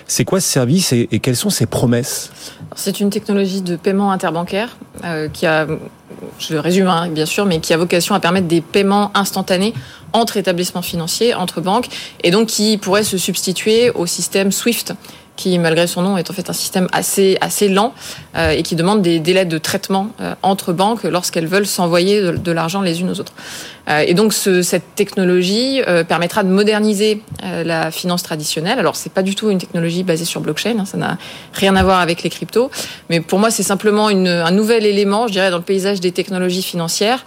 C'est 0.08 0.26
quoi 0.26 0.40
ce 0.40 0.48
service 0.48 0.94
et, 0.94 1.08
quelles 1.20 1.36
sont 1.36 1.50
ses 1.50 1.66
promesses? 1.66 2.32
C'est 2.76 3.00
une 3.00 3.10
technologie 3.10 3.62
de 3.62 3.76
paiement 3.76 4.12
interbancaire 4.12 4.78
euh, 5.04 5.28
qui 5.28 5.46
a, 5.46 5.68
je 6.38 6.56
résume 6.56 6.88
hein, 6.88 7.10
bien 7.10 7.26
sûr, 7.26 7.46
mais 7.46 7.60
qui 7.60 7.74
a 7.74 7.78
vocation 7.78 8.14
à 8.14 8.20
permettre 8.20 8.48
des 8.48 8.62
paiements 8.62 9.12
instantanés 9.16 9.74
entre 10.14 10.38
établissements 10.38 10.82
financiers, 10.82 11.34
entre 11.34 11.62
banques, 11.62 11.88
et 12.24 12.32
donc 12.32 12.48
qui 12.48 12.78
pourrait 12.78 13.04
se 13.04 13.18
substituer 13.18 13.92
au 13.92 14.06
système 14.06 14.52
SWIFT 14.52 14.94
qui, 15.40 15.58
malgré 15.58 15.88
son 15.88 16.02
nom, 16.02 16.18
est 16.18 16.30
en 16.30 16.34
fait 16.34 16.50
un 16.50 16.54
système 16.54 16.90
assez, 16.92 17.38
assez 17.40 17.70
lent 17.70 17.94
euh, 18.36 18.50
et 18.50 18.62
qui 18.62 18.76
demande 18.76 19.02
des 19.02 19.22
délais 19.22 19.46
de 19.46 19.58
traitement 19.58 20.10
euh, 20.20 20.36
entre 20.44 20.74
banques 20.74 21.04
lorsqu'elles 21.04 21.48
veulent 21.48 21.66
s'envoyer 21.66 22.22
de, 22.22 22.52
l'argent 22.52 22.82
les 22.82 23.00
unes 23.00 23.10
aux 23.10 23.22
autres. 23.22 23.32
Euh, 23.90 24.04
et 24.06 24.14
donc, 24.14 24.34
ce, 24.34 24.62
cette 24.62 24.96
technologie 24.96 25.82
euh, 25.88 26.04
permettra 26.04 26.44
de 26.44 26.50
moderniser 26.50 27.22
euh, 27.46 27.64
la 27.64 27.90
finance 27.90 28.22
traditionnelle. 28.22 28.80
Alors, 28.80 28.98
c'est 28.98 29.14
pas 29.14 29.24
du 29.24 29.34
tout 29.34 29.50
une 29.50 29.60
technologie 29.60 30.04
basée 30.04 30.26
sur 30.26 30.42
blockchain, 30.42 30.78
hein, 30.78 30.86
ça 30.86 30.98
n'a 30.98 31.18
rien 31.54 31.74
à 31.78 31.84
voir 31.84 32.02
avec 32.02 32.22
les 32.22 32.30
cryptos, 32.30 32.70
mais 33.10 33.22
pour 33.22 33.40
moi, 33.40 33.50
c'est 33.50 33.64
simplement 33.64 34.10
une, 34.10 34.28
un 34.28 34.52
nouvel 34.52 34.86
élément, 34.86 35.28
je 35.28 35.32
dirais, 35.32 35.52
dans 35.52 35.58
le 35.58 35.64
paysage 35.64 36.02
des 36.02 36.12
technologies 36.12 36.64
financières 36.64 37.26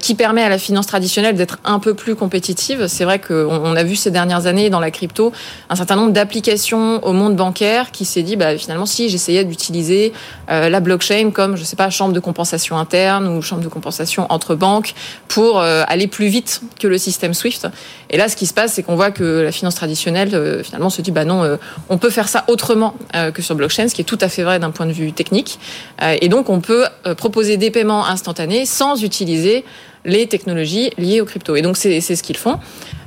qui 0.00 0.14
permet 0.14 0.42
à 0.42 0.48
la 0.48 0.58
finance 0.58 0.86
traditionnelle 0.86 1.36
d'être 1.36 1.58
un 1.64 1.78
peu 1.78 1.94
plus 1.94 2.14
compétitive. 2.14 2.86
C'est 2.86 3.04
vrai 3.04 3.18
qu'on 3.18 3.34
on 3.48 3.76
a 3.76 3.82
vu 3.82 3.94
ces 3.94 4.10
dernières 4.10 4.46
années 4.46 4.70
dans 4.70 4.80
la 4.80 4.90
crypto 4.90 5.32
un 5.68 5.76
certain 5.76 5.96
nombre 5.96 6.12
d'applications 6.12 7.04
au 7.04 7.12
monde 7.12 7.36
bancaire 7.36 7.90
qui 7.90 8.04
s'est 8.04 8.22
dit 8.22 8.36
bah, 8.36 8.56
finalement 8.56 8.86
si 8.86 9.08
j'essayais 9.08 9.44
d'utiliser 9.44 10.12
euh, 10.50 10.68
la 10.68 10.80
blockchain 10.80 11.30
comme 11.30 11.56
je 11.56 11.64
sais 11.64 11.76
pas 11.76 11.90
chambre 11.90 12.14
de 12.14 12.20
compensation 12.20 12.78
interne 12.78 13.28
ou 13.28 13.42
chambre 13.42 13.62
de 13.62 13.68
compensation 13.68 14.26
entre 14.30 14.54
banques 14.54 14.94
pour 15.28 15.60
euh, 15.60 15.82
aller 15.86 16.06
plus 16.06 16.28
vite 16.28 16.62
que 16.80 16.88
le 16.88 16.98
système 16.98 17.34
Swift. 17.34 17.68
Et 18.10 18.16
là, 18.16 18.28
ce 18.28 18.36
qui 18.36 18.46
se 18.46 18.54
passe, 18.54 18.74
c'est 18.74 18.82
qu'on 18.82 18.96
voit 18.96 19.10
que 19.10 19.42
la 19.42 19.52
finance 19.52 19.74
traditionnelle 19.74 20.34
euh, 20.34 20.62
finalement 20.62 20.90
se 20.90 21.02
dit 21.02 21.10
bah 21.10 21.24
non, 21.24 21.42
euh, 21.42 21.56
on 21.88 21.98
peut 21.98 22.10
faire 22.10 22.28
ça 22.28 22.44
autrement 22.48 22.94
euh, 23.14 23.30
que 23.30 23.42
sur 23.42 23.54
blockchain, 23.54 23.88
ce 23.88 23.94
qui 23.94 24.00
est 24.00 24.04
tout 24.04 24.18
à 24.20 24.28
fait 24.28 24.42
vrai 24.42 24.58
d'un 24.58 24.70
point 24.70 24.86
de 24.86 24.92
vue 24.92 25.12
technique. 25.12 25.58
Euh, 26.02 26.16
et 26.20 26.28
donc 26.28 26.48
on 26.48 26.60
peut 26.60 26.84
euh, 27.06 27.14
proposer 27.14 27.56
des 27.56 27.70
paiements 27.70 28.06
instantanés 28.06 28.66
sans 28.66 29.02
utiliser 29.02 29.64
les 30.06 30.26
technologies 30.26 30.90
liées 30.96 31.20
aux 31.20 31.26
cryptos. 31.26 31.56
Et 31.56 31.62
donc 31.62 31.76
c'est 31.76 32.00
ce 32.00 32.22
qu'ils 32.22 32.38
font. 32.38 32.58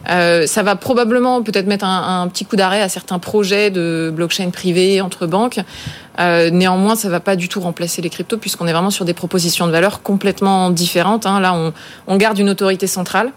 Euh, 0.10 0.46
ça 0.48 0.64
va 0.64 0.76
probablement 0.76 1.42
peut-être 1.42 1.68
mettre 1.68 1.86
un, 1.86 2.28
petit 2.28 2.46
coup 2.46 2.56
d'arrêt 2.56 2.82
à 2.82 2.90
certains 2.90 3.20
projets 3.20 3.72
de 3.72 4.12
blockchain 4.16 4.50
privés 4.50 5.02
entre 5.02 5.26
banques. 5.26 5.60
Euh, 6.20 6.50
néanmoins, 6.50 6.96
ça 6.96 7.10
va 7.10 7.20
pas 7.20 7.36
du 7.36 7.50
tout 7.50 7.60
remplacer 7.60 8.02
les 8.02 8.10
cryptos 8.10 8.38
puisqu'on 8.38 8.68
est 8.68 8.74
vraiment 8.74 8.90
sur 8.92 9.06
des 9.06 9.14
propositions 9.14 9.68
de 9.68 9.72
valeur 9.72 10.02
complètement 10.02 10.70
différentes. 10.70 11.26
Hein. 11.26 11.40
Là, 11.40 11.56
on, 12.08 12.18
garde 12.18 12.38
une 12.38 12.50
autorité 12.50 12.88
centrale. 12.88 13.32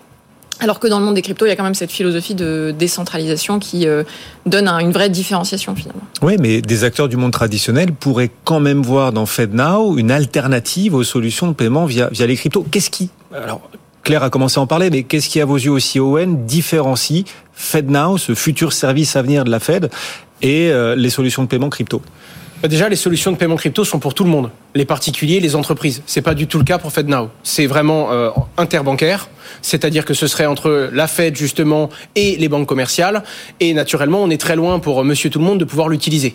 Alors 0.61 0.79
que 0.79 0.87
dans 0.87 0.99
le 0.99 1.05
monde 1.05 1.15
des 1.15 1.23
cryptos, 1.23 1.47
il 1.47 1.49
y 1.49 1.53
a 1.53 1.57
quand 1.57 1.65
même 1.65 1.75
cette 1.75 1.91
philosophie 1.91 2.35
de 2.35 2.75
décentralisation 2.77 3.59
qui 3.59 3.89
euh, 3.89 4.05
donne 4.47 4.69
un- 4.69 4.79
une 4.79 4.93
vraie 4.93 5.09
différenciation 5.09 5.75
finalement. 5.75 6.03
Oui, 6.23 6.37
mais 6.39 6.61
des 6.61 6.85
acteurs 6.85 7.09
du 7.09 7.17
monde 7.17 7.33
traditionnel 7.33 7.93
pourraient 7.93 8.31
quand 8.45 8.61
même 8.61 8.83
voir 8.83 9.13
dans 9.13 9.27
FedNow 9.27 9.99
une 9.99 10.11
alternative 10.11 10.95
aux 10.95 11.05
solutions 11.05 11.49
de 11.49 11.55
paiement 11.55 11.85
via, 11.87 12.09
via 12.13 12.27
les 12.27 12.37
cryptos. 12.37 12.65
Qu'est-ce 12.71 12.91
qui, 12.91 13.11
alors, 13.35 13.61
Claire 14.03 14.23
a 14.23 14.31
commencé 14.31 14.59
à 14.59 14.63
en 14.63 14.67
parler, 14.67 14.91
mais 14.91 15.05
qu'est-ce 15.05 15.29
qui, 15.29 15.41
à 15.41 15.45
vos 15.45 15.57
yeux 15.57 15.71
aussi, 15.71 16.01
Owen, 16.01 16.45
différencie 16.45 17.25
FedNow, 17.55 18.19
ce 18.19 18.35
futur 18.35 18.73
service 18.73 19.17
à 19.17 19.23
venir 19.23 19.45
de 19.45 19.51
la 19.51 19.61
Fed, 19.61 19.91
et 20.41 20.71
euh, 20.71 20.97
les 20.97 21.11
solutions 21.11 21.43
de 21.43 21.49
paiement 21.49 21.69
crypto? 21.69 22.03
Bah, 22.63 22.69
Déjà, 22.69 22.89
les 22.89 22.97
solutions 22.97 23.31
de 23.31 23.37
paiement 23.37 23.57
crypto 23.57 23.85
sont 23.85 24.01
pour 24.01 24.15
tout 24.15 24.25
le 24.25 24.31
monde, 24.31 24.51
les 24.75 24.85
particuliers, 24.85 25.39
les 25.39 25.55
entreprises. 25.55 26.03
C'est 26.07 26.23
pas 26.23 26.35
du 26.35 26.49
tout 26.49 26.59
le 26.59 26.65
cas 26.65 26.79
pour 26.79 26.93
FedNow. 26.93 27.31
C'est 27.45 27.67
vraiment 27.67 28.11
euh, 28.11 28.31
interbancaire, 28.57 29.29
c'est-à-dire 29.63 30.05
que 30.05 30.15
ce 30.15 30.27
serait 30.27 30.47
entre 30.47 30.91
la 30.93 31.07
Fed 31.07 31.37
justement 31.37 31.89
et 32.17 32.37
les 32.37 32.49
banques 32.49 32.69
commerciales. 32.69 33.23
Et 33.61 33.73
naturellement, 33.73 34.23
on 34.23 34.31
est 34.31 34.41
très 34.41 34.57
loin 34.57 34.81
pour 34.81 35.01
euh, 35.01 35.05
Monsieur 35.05 35.31
Tout 35.31 35.39
le 35.39 35.45
Monde 35.45 35.61
de 35.61 35.65
pouvoir 35.65 35.89
l'utiliser. 35.89 36.35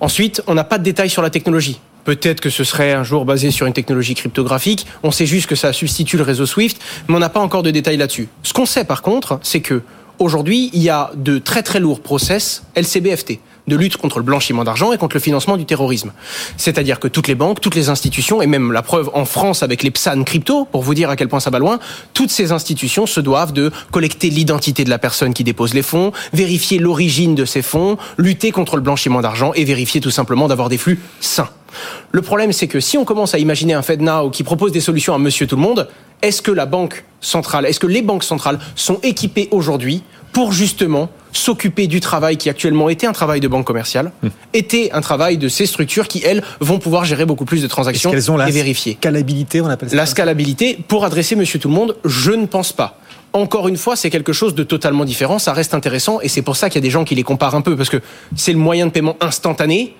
Ensuite, 0.00 0.42
on 0.48 0.54
n'a 0.54 0.64
pas 0.64 0.78
de 0.78 0.84
détails 0.84 1.10
sur 1.10 1.22
la 1.22 1.30
technologie. 1.30 1.80
Peut-être 2.06 2.40
que 2.40 2.50
ce 2.50 2.62
serait 2.62 2.92
un 2.92 3.02
jour 3.02 3.24
basé 3.24 3.50
sur 3.50 3.66
une 3.66 3.72
technologie 3.72 4.14
cryptographique. 4.14 4.86
On 5.02 5.10
sait 5.10 5.26
juste 5.26 5.48
que 5.48 5.56
ça 5.56 5.72
substitue 5.72 6.16
le 6.16 6.22
réseau 6.22 6.46
Swift, 6.46 6.80
mais 7.08 7.16
on 7.16 7.18
n'a 7.18 7.28
pas 7.28 7.40
encore 7.40 7.64
de 7.64 7.72
détails 7.72 7.96
là-dessus. 7.96 8.28
Ce 8.44 8.52
qu'on 8.52 8.64
sait 8.64 8.84
par 8.84 9.02
contre, 9.02 9.40
c'est 9.42 9.60
que 9.60 9.82
aujourd'hui, 10.20 10.70
il 10.72 10.82
y 10.82 10.88
a 10.88 11.10
de 11.16 11.38
très 11.38 11.64
très 11.64 11.80
lourds 11.80 12.00
process 12.00 12.62
LCBFT 12.76 13.40
de 13.66 13.74
lutte 13.74 13.96
contre 13.96 14.18
le 14.18 14.24
blanchiment 14.24 14.62
d'argent 14.62 14.92
et 14.92 14.98
contre 14.98 15.16
le 15.16 15.20
financement 15.20 15.56
du 15.56 15.64
terrorisme. 15.64 16.12
C'est-à-dire 16.56 17.00
que 17.00 17.08
toutes 17.08 17.26
les 17.26 17.34
banques, 17.34 17.60
toutes 17.60 17.74
les 17.74 17.88
institutions, 17.88 18.40
et 18.40 18.46
même 18.46 18.70
la 18.70 18.82
preuve 18.82 19.10
en 19.12 19.24
France 19.24 19.64
avec 19.64 19.82
les 19.82 19.90
PSAN 19.90 20.22
crypto, 20.22 20.66
pour 20.66 20.82
vous 20.82 20.94
dire 20.94 21.10
à 21.10 21.16
quel 21.16 21.28
point 21.28 21.40
ça 21.40 21.50
va 21.50 21.58
loin, 21.58 21.80
toutes 22.14 22.30
ces 22.30 22.52
institutions 22.52 23.06
se 23.06 23.20
doivent 23.20 23.52
de 23.52 23.72
collecter 23.90 24.30
l'identité 24.30 24.84
de 24.84 24.90
la 24.90 24.98
personne 24.98 25.34
qui 25.34 25.42
dépose 25.42 25.74
les 25.74 25.82
fonds, 25.82 26.12
vérifier 26.32 26.78
l'origine 26.78 27.34
de 27.34 27.44
ces 27.44 27.62
fonds, 27.62 27.98
lutter 28.18 28.52
contre 28.52 28.76
le 28.76 28.82
blanchiment 28.82 29.20
d'argent 29.20 29.52
et 29.54 29.64
vérifier 29.64 30.00
tout 30.00 30.10
simplement 30.10 30.46
d'avoir 30.46 30.68
des 30.68 30.78
flux 30.78 31.00
sains. 31.20 31.48
Le 32.12 32.22
problème, 32.22 32.52
c'est 32.52 32.68
que 32.68 32.80
si 32.80 32.98
on 32.98 33.04
commence 33.04 33.34
à 33.34 33.38
imaginer 33.38 33.74
un 33.74 33.82
FedNow 33.82 34.30
qui 34.30 34.42
propose 34.42 34.72
des 34.72 34.80
solutions 34.80 35.14
à 35.14 35.18
monsieur 35.18 35.46
tout 35.46 35.56
le 35.56 35.62
monde, 35.62 35.88
est-ce 36.22 36.42
que 36.42 36.50
la 36.50 36.66
banque 36.66 37.04
centrale, 37.20 37.66
est-ce 37.66 37.80
que 37.80 37.86
les 37.86 38.02
banques 38.02 38.24
centrales 38.24 38.58
sont 38.74 38.98
équipées 39.02 39.48
aujourd'hui 39.50 40.02
pour 40.32 40.52
justement 40.52 41.08
s'occuper 41.32 41.86
du 41.86 42.00
travail 42.00 42.36
qui 42.36 42.50
actuellement 42.50 42.88
était 42.88 43.06
un 43.06 43.12
travail 43.12 43.40
de 43.40 43.48
banque 43.48 43.66
commerciale, 43.66 44.12
était 44.52 44.90
un 44.92 45.00
travail 45.00 45.38
de 45.38 45.48
ces 45.48 45.66
structures 45.66 46.08
qui, 46.08 46.22
elles, 46.24 46.42
vont 46.60 46.78
pouvoir 46.78 47.04
gérer 47.04 47.24
beaucoup 47.24 47.44
plus 47.44 47.62
de 47.62 47.66
transactions 47.66 48.10
qu'elles 48.10 48.30
ont 48.30 48.36
la 48.36 48.48
et 48.48 48.52
vérifier. 48.52 48.94
scalabilité, 48.94 49.60
on 49.60 49.66
appelle 49.66 49.90
ça 49.90 49.96
La 49.96 50.06
scalabilité, 50.06 50.78
pour 50.88 51.04
adresser 51.04 51.36
monsieur 51.36 51.58
tout 51.58 51.68
le 51.68 51.74
monde, 51.74 51.96
je 52.04 52.32
ne 52.32 52.46
pense 52.46 52.72
pas. 52.72 52.98
Encore 53.32 53.68
une 53.68 53.76
fois, 53.76 53.96
c'est 53.96 54.10
quelque 54.10 54.32
chose 54.32 54.54
de 54.54 54.62
totalement 54.62 55.04
différent, 55.04 55.38
ça 55.38 55.52
reste 55.52 55.74
intéressant 55.74 56.20
et 56.20 56.28
c'est 56.28 56.42
pour 56.42 56.56
ça 56.56 56.70
qu'il 56.70 56.76
y 56.76 56.84
a 56.84 56.86
des 56.86 56.90
gens 56.90 57.04
qui 57.04 57.14
les 57.14 57.22
comparent 57.22 57.54
un 57.54 57.60
peu 57.60 57.76
parce 57.76 57.90
que 57.90 58.00
c'est 58.34 58.52
le 58.52 58.58
moyen 58.58 58.86
de 58.86 58.92
paiement 58.92 59.16
instantané 59.20 59.94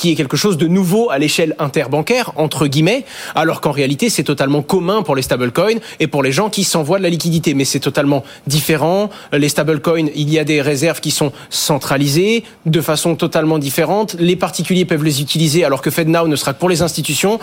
qui 0.00 0.10
est 0.10 0.14
quelque 0.14 0.38
chose 0.38 0.56
de 0.56 0.66
nouveau 0.66 1.10
à 1.10 1.18
l'échelle 1.18 1.54
interbancaire, 1.58 2.32
entre 2.36 2.66
guillemets, 2.66 3.04
alors 3.34 3.60
qu'en 3.60 3.70
réalité, 3.70 4.08
c'est 4.08 4.24
totalement 4.24 4.62
commun 4.62 5.02
pour 5.02 5.14
les 5.14 5.20
stablecoins 5.20 5.78
et 5.98 6.06
pour 6.06 6.22
les 6.22 6.32
gens 6.32 6.48
qui 6.48 6.64
s'envoient 6.64 6.96
de 6.96 7.02
la 7.02 7.10
liquidité. 7.10 7.52
Mais 7.52 7.66
c'est 7.66 7.80
totalement 7.80 8.24
différent. 8.46 9.10
Les 9.30 9.50
stablecoins, 9.50 10.06
il 10.14 10.30
y 10.30 10.38
a 10.38 10.44
des 10.44 10.62
réserves 10.62 11.00
qui 11.00 11.10
sont 11.10 11.32
centralisées 11.50 12.44
de 12.64 12.80
façon 12.80 13.14
totalement 13.14 13.58
différente. 13.58 14.16
Les 14.18 14.36
particuliers 14.36 14.86
peuvent 14.86 15.04
les 15.04 15.20
utiliser 15.20 15.66
alors 15.66 15.82
que 15.82 15.90
FedNow 15.90 16.28
ne 16.28 16.36
sera 16.36 16.54
que 16.54 16.58
pour 16.58 16.70
les 16.70 16.80
institutions. 16.80 17.38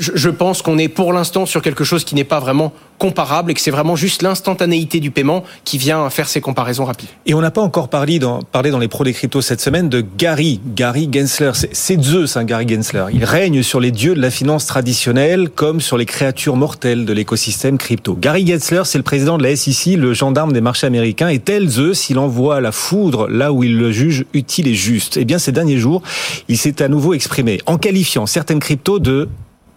Je, 0.00 0.10
je 0.16 0.28
pense 0.28 0.60
qu'on 0.60 0.78
est 0.78 0.88
pour 0.88 1.12
l'instant 1.12 1.46
sur 1.46 1.62
quelque 1.62 1.84
chose 1.84 2.02
qui 2.02 2.16
n'est 2.16 2.24
pas 2.24 2.40
vraiment 2.40 2.72
comparable 3.02 3.50
et 3.50 3.54
que 3.54 3.60
c'est 3.60 3.72
vraiment 3.72 3.96
juste 3.96 4.22
l'instantanéité 4.22 5.00
du 5.00 5.10
paiement 5.10 5.42
qui 5.64 5.76
vient 5.76 6.08
faire 6.08 6.28
ces 6.28 6.40
comparaisons 6.40 6.84
rapides. 6.84 7.08
Et 7.26 7.34
on 7.34 7.40
n'a 7.40 7.50
pas 7.50 7.60
encore 7.60 7.88
parlé 7.88 8.20
dans, 8.20 8.42
parlé 8.42 8.70
dans 8.70 8.78
les 8.78 8.86
pros 8.86 9.02
des 9.02 9.12
cryptos 9.12 9.42
cette 9.42 9.60
semaine 9.60 9.88
de 9.88 10.04
Gary, 10.16 10.60
Gary 10.76 11.08
Gensler. 11.12 11.50
C'est- 11.54 11.70
C'est 11.74 12.00
Zeus, 12.00 12.36
hein, 12.36 12.44
Gary 12.44 12.68
Gensler. 12.68 13.06
Il 13.12 13.24
règne 13.24 13.64
sur 13.64 13.80
les 13.80 13.90
dieux 13.90 14.14
de 14.14 14.20
la 14.20 14.30
finance 14.30 14.66
traditionnelle 14.66 15.50
comme 15.50 15.80
sur 15.80 15.96
les 15.96 16.06
créatures 16.06 16.54
mortelles 16.54 17.04
de 17.04 17.12
l'écosystème 17.12 17.76
crypto. 17.76 18.16
Gary 18.20 18.46
Gensler, 18.46 18.82
c'est 18.84 18.98
le 18.98 19.04
président 19.04 19.36
de 19.36 19.42
la 19.42 19.56
SEC, 19.56 19.96
le 19.96 20.14
gendarme 20.14 20.52
des 20.52 20.60
marchés 20.60 20.86
américains. 20.86 21.26
Et 21.28 21.40
tel 21.40 21.68
Zeus, 21.68 22.08
il 22.08 22.18
envoie 22.20 22.60
la 22.60 22.70
foudre 22.70 23.26
là 23.28 23.52
où 23.52 23.64
il 23.64 23.76
le 23.78 23.90
juge 23.90 24.26
utile 24.32 24.68
et 24.68 24.74
juste. 24.74 25.16
Eh 25.16 25.24
bien, 25.24 25.38
ces 25.40 25.50
derniers 25.50 25.78
jours, 25.78 26.02
il 26.48 26.56
s'est 26.56 26.80
à 26.80 26.86
nouveau 26.86 27.14
exprimé 27.14 27.58
en 27.66 27.78
qualifiant 27.78 28.26
certaines 28.26 28.60
cryptos 28.60 29.00
de 29.00 29.28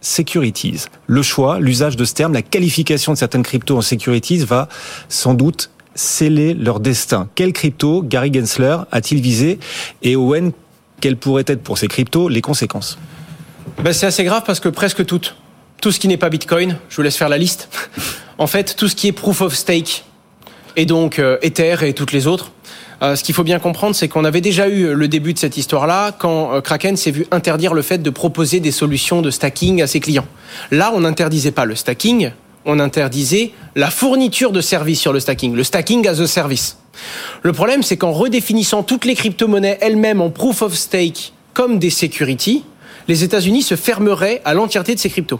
securities. 0.05 0.85
Le 1.07 1.21
choix, 1.21 1.59
l'usage 1.59 1.95
de 1.95 2.05
ce 2.05 2.13
terme, 2.13 2.33
la 2.33 2.41
qualification 2.41 3.13
de 3.13 3.17
certaines 3.17 3.43
cryptos 3.43 3.77
en 3.77 3.81
securities 3.81 4.37
va 4.37 4.69
sans 5.09 5.33
doute 5.33 5.71
sceller 5.95 6.53
leur 6.53 6.79
destin. 6.79 7.29
Quelle 7.35 7.53
crypto 7.53 8.03
Gary 8.03 8.31
Gensler 8.33 8.77
a-t-il 8.91 9.21
visé 9.21 9.59
Et 10.03 10.15
Owen, 10.15 10.51
quelles 11.01 11.17
pourraient 11.17 11.45
être 11.47 11.63
pour 11.63 11.77
ces 11.77 11.87
cryptos 11.87 12.29
les 12.29 12.41
conséquences? 12.41 12.97
Ben, 13.83 13.93
c'est 13.93 14.05
assez 14.05 14.23
grave 14.23 14.43
parce 14.45 14.59
que 14.59 14.69
presque 14.69 15.05
toutes, 15.05 15.35
tout 15.81 15.91
ce 15.91 15.99
qui 15.99 16.07
n'est 16.07 16.17
pas 16.17 16.29
Bitcoin, 16.29 16.77
je 16.89 16.95
vous 16.95 17.01
laisse 17.01 17.17
faire 17.17 17.29
la 17.29 17.37
liste. 17.37 17.69
En 18.37 18.47
fait, 18.47 18.75
tout 18.75 18.89
ce 18.89 18.97
qui 18.97 19.07
est 19.07 19.13
proof 19.13 19.39
of 19.39 19.55
stake 19.55 20.03
et 20.75 20.85
donc 20.85 21.19
euh, 21.19 21.37
Ether 21.41 21.77
et 21.83 21.93
toutes 21.93 22.11
les 22.11 22.27
autres. 22.27 22.51
Euh, 23.05 23.15
ce 23.15 23.23
qu'il 23.23 23.35
faut 23.35 23.43
bien 23.43 23.59
comprendre, 23.59 23.95
c'est 23.95 24.07
qu'on 24.07 24.25
avait 24.25 24.41
déjà 24.41 24.67
eu 24.67 24.93
le 24.93 25.07
début 25.07 25.33
de 25.33 25.39
cette 25.39 25.57
histoire-là 25.57 26.11
quand 26.11 26.53
euh, 26.53 26.61
Kraken 26.61 26.97
s'est 26.97 27.11
vu 27.11 27.27
interdire 27.31 27.73
le 27.73 27.81
fait 27.81 27.99
de 27.99 28.09
proposer 28.09 28.59
des 28.59 28.71
solutions 28.71 29.21
de 29.21 29.29
stacking 29.29 29.81
à 29.81 29.87
ses 29.87 29.99
clients. 29.99 30.25
Là, 30.71 30.91
on 30.95 31.01
n'interdisait 31.01 31.51
pas 31.51 31.65
le 31.65 31.75
stacking, 31.75 32.31
on 32.65 32.79
interdisait 32.79 33.51
la 33.75 33.91
fourniture 33.91 34.51
de 34.51 34.61
services 34.61 34.99
sur 34.99 35.13
le 35.13 35.19
stacking, 35.19 35.53
le 35.53 35.63
stacking 35.63 36.07
as 36.07 36.19
a 36.19 36.27
service. 36.27 36.77
Le 37.43 37.53
problème, 37.53 37.83
c'est 37.83 37.97
qu'en 37.97 38.11
redéfinissant 38.11 38.81
toutes 38.81 39.05
les 39.05 39.15
crypto-monnaies 39.15 39.77
elles-mêmes 39.81 40.21
en 40.21 40.29
proof 40.29 40.63
of 40.63 40.73
stake 40.73 41.33
comme 41.53 41.77
des 41.77 41.91
securities, 41.91 42.63
les 43.07 43.23
États-Unis 43.23 43.61
se 43.61 43.75
fermeraient 43.75 44.41
à 44.45 44.53
l'entièreté 44.53 44.95
de 44.95 44.99
ces 44.99 45.09
cryptos. 45.09 45.39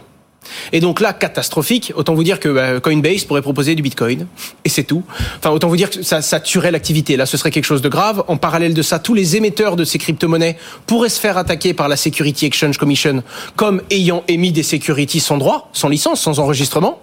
Et 0.72 0.80
donc 0.80 1.00
là, 1.00 1.12
catastrophique, 1.12 1.92
autant 1.96 2.14
vous 2.14 2.24
dire 2.24 2.40
que 2.40 2.48
bah, 2.48 2.80
Coinbase 2.80 3.24
pourrait 3.24 3.42
proposer 3.42 3.74
du 3.74 3.82
Bitcoin, 3.82 4.26
et 4.64 4.68
c'est 4.68 4.84
tout. 4.84 5.02
Enfin, 5.38 5.50
autant 5.50 5.68
vous 5.68 5.76
dire 5.76 5.90
que 5.90 6.02
ça, 6.02 6.22
ça 6.22 6.40
tuerait 6.40 6.70
l'activité. 6.70 7.16
Là, 7.16 7.26
ce 7.26 7.36
serait 7.36 7.50
quelque 7.50 7.64
chose 7.64 7.82
de 7.82 7.88
grave. 7.88 8.24
En 8.28 8.36
parallèle 8.36 8.74
de 8.74 8.82
ça, 8.82 8.98
tous 8.98 9.14
les 9.14 9.36
émetteurs 9.36 9.76
de 9.76 9.84
ces 9.84 9.98
crypto-monnaies 9.98 10.56
pourraient 10.86 11.08
se 11.08 11.20
faire 11.20 11.38
attaquer 11.38 11.74
par 11.74 11.88
la 11.88 11.96
Security 11.96 12.46
Exchange 12.46 12.78
Commission 12.78 13.22
comme 13.56 13.82
ayant 13.90 14.24
émis 14.28 14.52
des 14.52 14.62
securities 14.62 15.20
sans 15.20 15.38
droit, 15.38 15.70
sans 15.72 15.88
licence, 15.88 16.20
sans 16.20 16.38
enregistrement. 16.38 17.00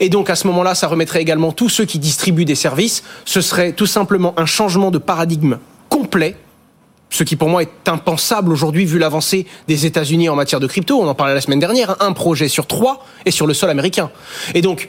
Et 0.00 0.08
donc 0.08 0.30
à 0.30 0.34
ce 0.34 0.46
moment-là, 0.48 0.74
ça 0.74 0.88
remettrait 0.88 1.22
également 1.22 1.52
tous 1.52 1.68
ceux 1.68 1.84
qui 1.84 1.98
distribuent 1.98 2.44
des 2.44 2.54
services. 2.54 3.02
Ce 3.24 3.40
serait 3.40 3.72
tout 3.72 3.86
simplement 3.86 4.34
un 4.36 4.46
changement 4.46 4.90
de 4.90 4.98
paradigme 4.98 5.58
complet 5.88 6.36
ce 7.12 7.22
qui 7.22 7.36
pour 7.36 7.48
moi 7.48 7.62
est 7.62 7.88
impensable 7.88 8.50
aujourd'hui 8.50 8.84
vu 8.86 8.98
l'avancée 8.98 9.46
des 9.68 9.86
États-Unis 9.86 10.28
en 10.28 10.34
matière 10.34 10.58
de 10.60 10.66
crypto. 10.66 10.98
On 11.00 11.06
en 11.06 11.14
parlait 11.14 11.34
la 11.34 11.40
semaine 11.40 11.60
dernière. 11.60 11.90
hein. 11.90 11.96
Un 12.00 12.12
projet 12.12 12.48
sur 12.48 12.66
trois 12.66 13.04
est 13.26 13.30
sur 13.30 13.46
le 13.46 13.54
sol 13.54 13.70
américain. 13.70 14.10
Et 14.54 14.62
donc, 14.62 14.88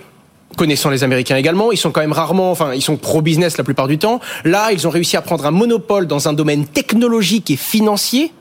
connaissant 0.55 0.89
les 0.89 1.03
Américains 1.03 1.35
également, 1.35 1.71
ils 1.71 1.77
sont 1.77 1.91
quand 1.91 2.01
même 2.01 2.13
rarement, 2.13 2.51
enfin, 2.51 2.73
ils 2.73 2.81
sont 2.81 2.95
pro-business 2.95 3.57
la 3.57 3.63
plupart 3.63 3.87
du 3.87 3.97
temps. 3.97 4.21
Là, 4.45 4.71
ils 4.71 4.87
ont 4.87 4.89
réussi 4.89 5.17
à 5.17 5.21
prendre 5.21 5.45
un 5.45 5.51
monopole 5.51 6.07
dans 6.07 6.27
un 6.27 6.33
domaine 6.33 6.65
technologique 6.65 7.51
et 7.51 7.57
financier 7.57 8.31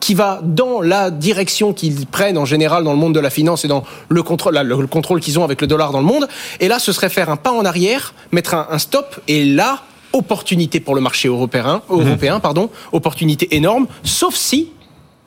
qui 0.00 0.14
va 0.14 0.40
dans 0.42 0.80
la 0.80 1.10
direction 1.10 1.72
qu'ils 1.74 2.06
prennent 2.06 2.38
en 2.38 2.46
général 2.46 2.82
dans 2.84 2.92
le 2.92 2.98
monde 2.98 3.14
de 3.14 3.20
la 3.20 3.30
finance 3.30 3.64
et 3.64 3.68
dans 3.68 3.84
le 4.08 4.22
contrôle, 4.22 4.58
le 4.58 4.86
contrôle 4.86 5.20
qu'ils 5.20 5.38
ont 5.38 5.44
avec 5.44 5.60
le 5.60 5.66
dollar 5.66 5.92
dans 5.92 6.00
le 6.00 6.06
monde. 6.06 6.26
Et 6.58 6.68
là, 6.68 6.78
ce 6.78 6.90
serait 6.90 7.10
faire 7.10 7.28
un 7.28 7.36
pas 7.36 7.52
en 7.52 7.64
arrière, 7.66 8.14
mettre 8.32 8.54
un, 8.54 8.66
un 8.70 8.78
stop. 8.78 9.20
Et 9.28 9.44
là, 9.44 9.82
opportunité 10.12 10.80
pour 10.80 10.94
le 10.94 11.00
marché 11.00 11.28
européen, 11.28 11.82
européen, 11.88 12.40
pardon, 12.40 12.70
opportunité 12.92 13.54
énorme. 13.56 13.86
Sauf 14.02 14.34
si 14.34 14.70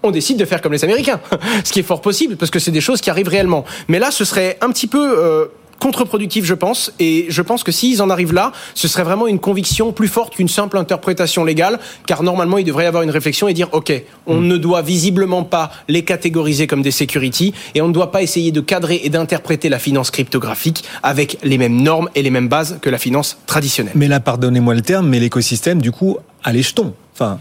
on 0.03 0.11
décide 0.11 0.37
de 0.37 0.45
faire 0.45 0.61
comme 0.61 0.73
les 0.73 0.83
Américains, 0.83 1.19
ce 1.63 1.71
qui 1.71 1.79
est 1.79 1.83
fort 1.83 2.01
possible 2.01 2.35
parce 2.35 2.51
que 2.51 2.59
c'est 2.59 2.71
des 2.71 2.81
choses 2.81 3.01
qui 3.01 3.09
arrivent 3.09 3.29
réellement. 3.29 3.65
Mais 3.87 3.99
là, 3.99 4.11
ce 4.11 4.25
serait 4.25 4.57
un 4.61 4.69
petit 4.69 4.87
peu 4.87 5.15
euh, 5.17 5.45
contre-productif, 5.79 6.45
je 6.45 6.53
pense, 6.53 6.93
et 6.99 7.25
je 7.29 7.41
pense 7.41 7.63
que 7.63 7.71
s'ils 7.71 8.01
en 8.01 8.09
arrivent 8.09 8.33
là, 8.33 8.51
ce 8.73 8.87
serait 8.87 9.03
vraiment 9.03 9.27
une 9.27 9.39
conviction 9.39 9.91
plus 9.91 10.07
forte 10.07 10.35
qu'une 10.35 10.47
simple 10.47 10.77
interprétation 10.77 11.43
légale, 11.43 11.79
car 12.07 12.23
normalement, 12.23 12.57
il 12.57 12.65
devrait 12.65 12.85
y 12.85 12.87
avoir 12.87 13.03
une 13.03 13.09
réflexion 13.09 13.47
et 13.47 13.53
dire, 13.53 13.69
ok, 13.71 13.91
on 14.25 14.41
ne 14.41 14.57
doit 14.57 14.81
visiblement 14.81 15.43
pas 15.43 15.71
les 15.87 16.03
catégoriser 16.03 16.67
comme 16.67 16.81
des 16.81 16.91
securities, 16.91 17.53
et 17.75 17.81
on 17.81 17.87
ne 17.87 17.93
doit 17.93 18.11
pas 18.11 18.21
essayer 18.21 18.51
de 18.51 18.61
cadrer 18.61 19.01
et 19.03 19.09
d'interpréter 19.09 19.69
la 19.69 19.79
finance 19.79 20.11
cryptographique 20.11 20.83
avec 21.01 21.37
les 21.43 21.57
mêmes 21.57 21.81
normes 21.81 22.09
et 22.15 22.21
les 22.21 22.29
mêmes 22.29 22.47
bases 22.47 22.79
que 22.81 22.89
la 22.89 22.97
finance 22.97 23.37
traditionnelle. 23.45 23.93
Mais 23.95 24.07
là, 24.07 24.19
pardonnez-moi 24.19 24.73
le 24.73 24.81
terme, 24.81 25.07
mais 25.07 25.19
l'écosystème, 25.19 25.81
du 25.81 25.91
coup, 25.91 26.17
jetons. 26.51 26.93
Enfin, 27.13 27.37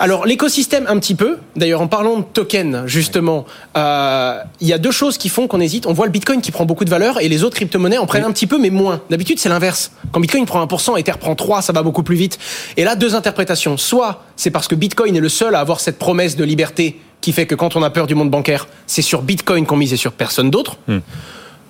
Alors 0.00 0.26
l'écosystème 0.26 0.86
un 0.88 0.98
petit 0.98 1.14
peu. 1.14 1.38
D'ailleurs 1.54 1.80
en 1.80 1.86
parlant 1.86 2.18
de 2.18 2.24
token 2.24 2.84
justement, 2.86 3.46
euh, 3.76 4.38
il 4.60 4.66
y 4.66 4.72
a 4.72 4.78
deux 4.78 4.90
choses 4.90 5.16
qui 5.16 5.28
font 5.28 5.46
qu'on 5.46 5.60
hésite. 5.60 5.86
On 5.86 5.92
voit 5.92 6.06
le 6.06 6.12
Bitcoin 6.12 6.40
qui 6.40 6.50
prend 6.50 6.64
beaucoup 6.64 6.84
de 6.84 6.90
valeur 6.90 7.20
et 7.20 7.28
les 7.28 7.44
autres 7.44 7.54
crypto-monnaies 7.54 7.98
en 7.98 8.06
prennent 8.06 8.24
un 8.24 8.32
petit 8.32 8.48
peu 8.48 8.58
mais 8.58 8.70
moins. 8.70 9.00
D'habitude 9.10 9.38
c'est 9.38 9.48
l'inverse. 9.48 9.92
Quand 10.10 10.18
Bitcoin 10.18 10.44
prend 10.44 10.64
1%, 10.64 10.98
Ether 10.98 11.12
prend 11.20 11.36
3, 11.36 11.62
ça 11.62 11.72
va 11.72 11.82
beaucoup 11.82 12.02
plus 12.02 12.16
vite. 12.16 12.38
Et 12.76 12.82
là 12.82 12.96
deux 12.96 13.14
interprétations. 13.14 13.76
Soit 13.76 14.24
c'est 14.36 14.50
parce 14.50 14.66
que 14.66 14.74
Bitcoin 14.74 15.14
est 15.14 15.20
le 15.20 15.28
seul 15.28 15.54
à 15.54 15.60
avoir 15.60 15.78
cette 15.78 15.98
promesse 15.98 16.34
de 16.36 16.44
liberté 16.44 17.00
qui 17.20 17.32
fait 17.32 17.46
que 17.46 17.54
quand 17.54 17.76
on 17.76 17.82
a 17.84 17.90
peur 17.90 18.08
du 18.08 18.16
monde 18.16 18.30
bancaire, 18.30 18.66
c'est 18.88 19.02
sur 19.02 19.22
Bitcoin 19.22 19.66
qu'on 19.66 19.76
mise 19.76 19.92
et 19.92 19.96
sur 19.96 20.12
personne 20.12 20.50
d'autre. 20.50 20.78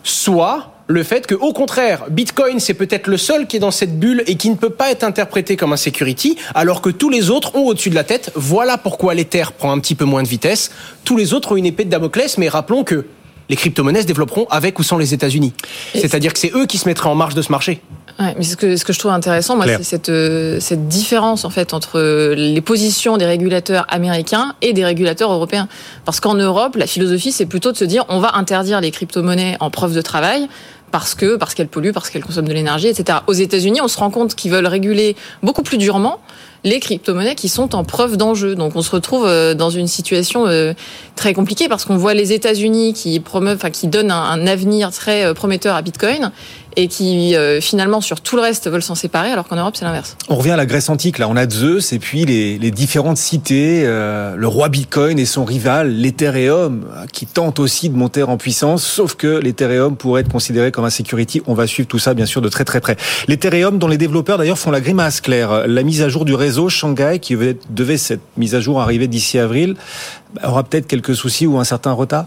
Soit 0.03 0.73
le 0.93 1.03
fait 1.03 1.27
que, 1.27 1.35
au 1.35 1.53
contraire, 1.53 2.05
Bitcoin, 2.11 2.61
c'est 2.61 2.75
peut-être 2.75 3.07
le 3.07 3.17
seul 3.17 3.47
qui 3.47 3.57
est 3.57 3.61
dans 3.61 3.71
cette 3.71 3.99
bulle 3.99 4.23
et 4.27 4.37
qui 4.37 4.51
ne 4.51 4.57
peut 4.57 4.71
pas 4.71 4.91
être 4.91 5.05
interprété 5.05 5.57
comme 5.57 5.73
un 5.73 5.77
security, 5.77 6.37
alors 6.55 6.81
que 6.81 6.91
tous 6.91 7.11
les 7.11 7.31
autres 7.31 7.57
ont 7.57 7.67
au-dessus 7.67 7.91
de 7.91 7.95
la 7.95 8.05
tête. 8.05 8.31
Voilà 8.35 8.79
pourquoi 8.79 9.15
l'Ether 9.15 9.45
prend 9.57 9.73
un 9.73 9.79
petit 9.79 9.95
peu 9.95 10.05
moins 10.05 10.23
de 10.23 10.29
vitesse. 10.29 10.71
Tous 11.05 11.17
les 11.17 11.35
autres 11.35 11.53
ont 11.53 11.57
une 11.57 11.67
épée 11.67 11.85
de 11.85 11.91
Damoclès, 11.91 12.39
mais 12.39 12.49
rappelons 12.49 12.85
que 12.85 13.07
les 13.49 13.57
crypto-monnaies 13.57 14.03
se 14.03 14.07
développeront 14.07 14.47
avec 14.51 14.79
ou 14.79 14.83
sans 14.83 14.97
les 14.97 15.15
États-Unis. 15.15 15.53
C'est-à-dire 15.95 16.33
que 16.33 16.39
c'est 16.39 16.55
eux 16.55 16.67
qui 16.67 16.79
se 16.79 16.89
mettraient 16.89 17.09
en 17.09 17.15
marge 17.15 17.35
de 17.35 17.43
ce 17.43 17.51
marché. 17.51 17.83
Ouais, 18.19 18.35
mais 18.37 18.45
ce 18.45 18.57
que, 18.57 18.77
ce 18.77 18.85
que 18.85 18.93
je 18.93 18.99
trouve 18.99 19.11
intéressant, 19.11 19.57
moi, 19.57 19.67
c'est 19.67 19.83
cette, 19.83 20.09
euh, 20.09 20.61
cette 20.61 20.89
différence 20.89 21.45
en 21.45 21.51
fait 21.51 21.75
entre 21.75 22.01
les 22.35 22.61
positions 22.61 23.17
des 23.17 23.25
régulateurs 23.27 23.87
américains 23.89 24.55
et 24.63 24.73
des 24.73 24.85
régulateurs 24.85 25.33
européens. 25.33 25.69
Parce 26.05 26.21
qu'en 26.21 26.35
Europe, 26.35 26.77
la 26.77 26.87
philosophie, 26.87 27.33
c'est 27.33 27.47
plutôt 27.47 27.73
de 27.73 27.77
se 27.77 27.85
dire 27.85 28.05
on 28.09 28.21
va 28.21 28.37
interdire 28.37 28.81
les 28.81 28.91
crypto-monnaies 28.91 29.57
en 29.61 29.71
preuve 29.71 29.95
de 29.95 30.03
travail 30.03 30.49
parce 30.93 31.17
que 31.17 31.37
parce 31.37 31.55
qu'elles 31.55 31.69
polluent, 31.69 31.93
parce 31.93 32.11
qu'elles 32.11 32.23
consomment 32.23 32.47
de 32.47 32.53
l'énergie, 32.53 32.87
etc. 32.87 33.19
Aux 33.27 33.33
États-Unis, 33.33 33.81
on 33.81 33.89
se 33.89 33.99
rend 33.99 34.11
compte 34.11 34.37
qu'ils 34.37 34.53
veulent 34.53 34.67
réguler 34.67 35.17
beaucoup 35.43 35.63
plus 35.63 35.79
durement 35.79 36.21
les 36.65 36.79
crypto-monnaies 36.79 37.35
qui 37.35 37.49
sont 37.49 37.75
en 37.75 37.83
preuve 37.83 38.17
d'enjeu. 38.17 38.55
Donc 38.55 38.77
on 38.77 38.83
se 38.83 38.91
retrouve 38.91 39.27
euh, 39.27 39.55
dans 39.55 39.71
une 39.71 39.89
situation 39.89 40.47
euh, 40.47 40.75
très 41.17 41.35
compliquée 41.35 41.69
parce 41.69 41.85
qu'on 41.85 41.97
voit 41.97 42.15
les 42.15 42.33
États-Unis 42.33 42.93
qui 42.93 43.19
promeuvent, 43.19 43.57
enfin 43.57 43.71
qui 43.71 43.89
donnent 43.89 44.13
un, 44.13 44.23
un 44.23 44.47
avenir 44.47 44.93
très 44.93 45.25
euh, 45.25 45.35
prometteur 45.35 45.75
à 45.75 45.83
Bitcoin 45.83 46.31
et 46.77 46.89
qui 46.89 47.37
euh, 47.37 47.61
finalement 47.61 48.01
sur 48.01 48.21
tout 48.21 48.37
le 48.37 48.43
reste 48.43 48.69
veulent 48.71 48.83
s'en 48.83 48.95
séparer, 48.95 49.31
alors 49.31 49.47
qu'en 49.49 49.57
Europe 49.57 49.77
c'est 49.77 49.85
l'inverse. 49.85 50.17
On 50.29 50.37
revient 50.37 50.51
à 50.53 50.57
la 50.57 50.67
Grèce 50.67 50.89
antique. 50.89 51.19
Là, 51.19 51.29
on 51.29 51.37
a 51.37 51.49
Zeus 51.49 51.93
et 51.93 51.99
puis 51.99 52.25
les, 52.25 52.59
les 52.59 52.71
différentes 52.71 53.17
cités, 53.19 53.83
euh, 53.85 54.35
le 54.37 54.47
roi 54.49 54.69
Bitcoin 54.69 55.19
et 55.19 55.25
son 55.25 55.45
rival, 55.45 55.93
l'Ethereum, 55.93 56.85
qui 57.13 57.27
tente 57.27 57.59
aussi 57.59 57.89
de 57.91 57.97
monter 57.97 58.23
en 58.23 58.37
puissance. 58.37 58.85
Sauf 58.85 59.15
que 59.15 59.39
l'Ethereum 59.39 59.97
pourrait 59.97 60.23
être 60.23 60.31
considéré 60.33 60.71
comme 60.71 60.85
un 60.85 60.91
security. 60.91 61.43
On 61.47 61.55
va 61.55 61.67
suivre 61.67 61.89
tout 61.89 61.99
ça, 61.99 62.15
bien 62.15 62.27
sûr, 62.27 62.41
de 62.41 62.49
très 62.49 62.65
très 62.65 62.81
près. 62.81 62.97
L'Ethereum, 63.29 63.79
dont 63.79 63.89
les 63.89 63.99
développeurs 63.99 64.39
d'ailleurs 64.39 64.59
font 64.59 64.71
la 64.71 64.81
grimace, 64.81 65.21
Claire. 65.21 65.67
La 65.67 65.83
mise 65.83 66.03
à 66.03 66.09
jour 66.09 66.25
du 66.25 66.35
réseau 66.35 66.69
Shanghai, 66.69 67.19
qui 67.21 67.37
devait- 67.71 67.97
cette 67.97 68.21
mise 68.37 68.55
à 68.55 68.61
jour 68.61 68.81
arriver 68.81 69.07
d'ici 69.09 69.39
avril, 69.39 69.77
aura 70.45 70.65
peut-être 70.65 70.87
quelques 70.87 71.15
soucis 71.15 71.47
ou 71.47 71.59
un 71.59 71.65
certain 71.65 71.93
retard? 71.93 72.27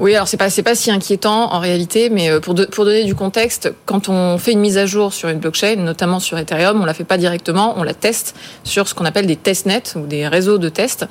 Oui, 0.00 0.14
alors 0.14 0.26
c'est 0.26 0.36
pas 0.36 0.50
c'est 0.50 0.62
pas 0.62 0.74
si 0.74 0.90
inquiétant 0.90 1.52
en 1.52 1.60
réalité, 1.60 2.10
mais 2.10 2.30
euh, 2.30 2.40
pour 2.40 2.54
pour 2.72 2.84
donner 2.84 3.04
du 3.04 3.14
contexte, 3.14 3.72
quand 3.86 4.08
on 4.08 4.38
fait 4.38 4.52
une 4.52 4.60
mise 4.60 4.78
à 4.78 4.86
jour 4.86 5.12
sur 5.12 5.28
une 5.28 5.38
blockchain, 5.38 5.76
notamment 5.76 6.18
sur 6.18 6.38
Ethereum, 6.38 6.80
on 6.80 6.84
la 6.84 6.94
fait 6.94 7.04
pas 7.04 7.18
directement, 7.18 7.74
on 7.76 7.82
la 7.82 7.94
teste 7.94 8.34
sur 8.64 8.88
ce 8.88 8.94
qu'on 8.94 9.04
appelle 9.04 9.26
des 9.26 9.36
testnets 9.36 9.94
ou 9.96 10.06
des 10.06 10.26
réseaux 10.26 10.58
de 10.58 10.68
tests. 10.68 11.06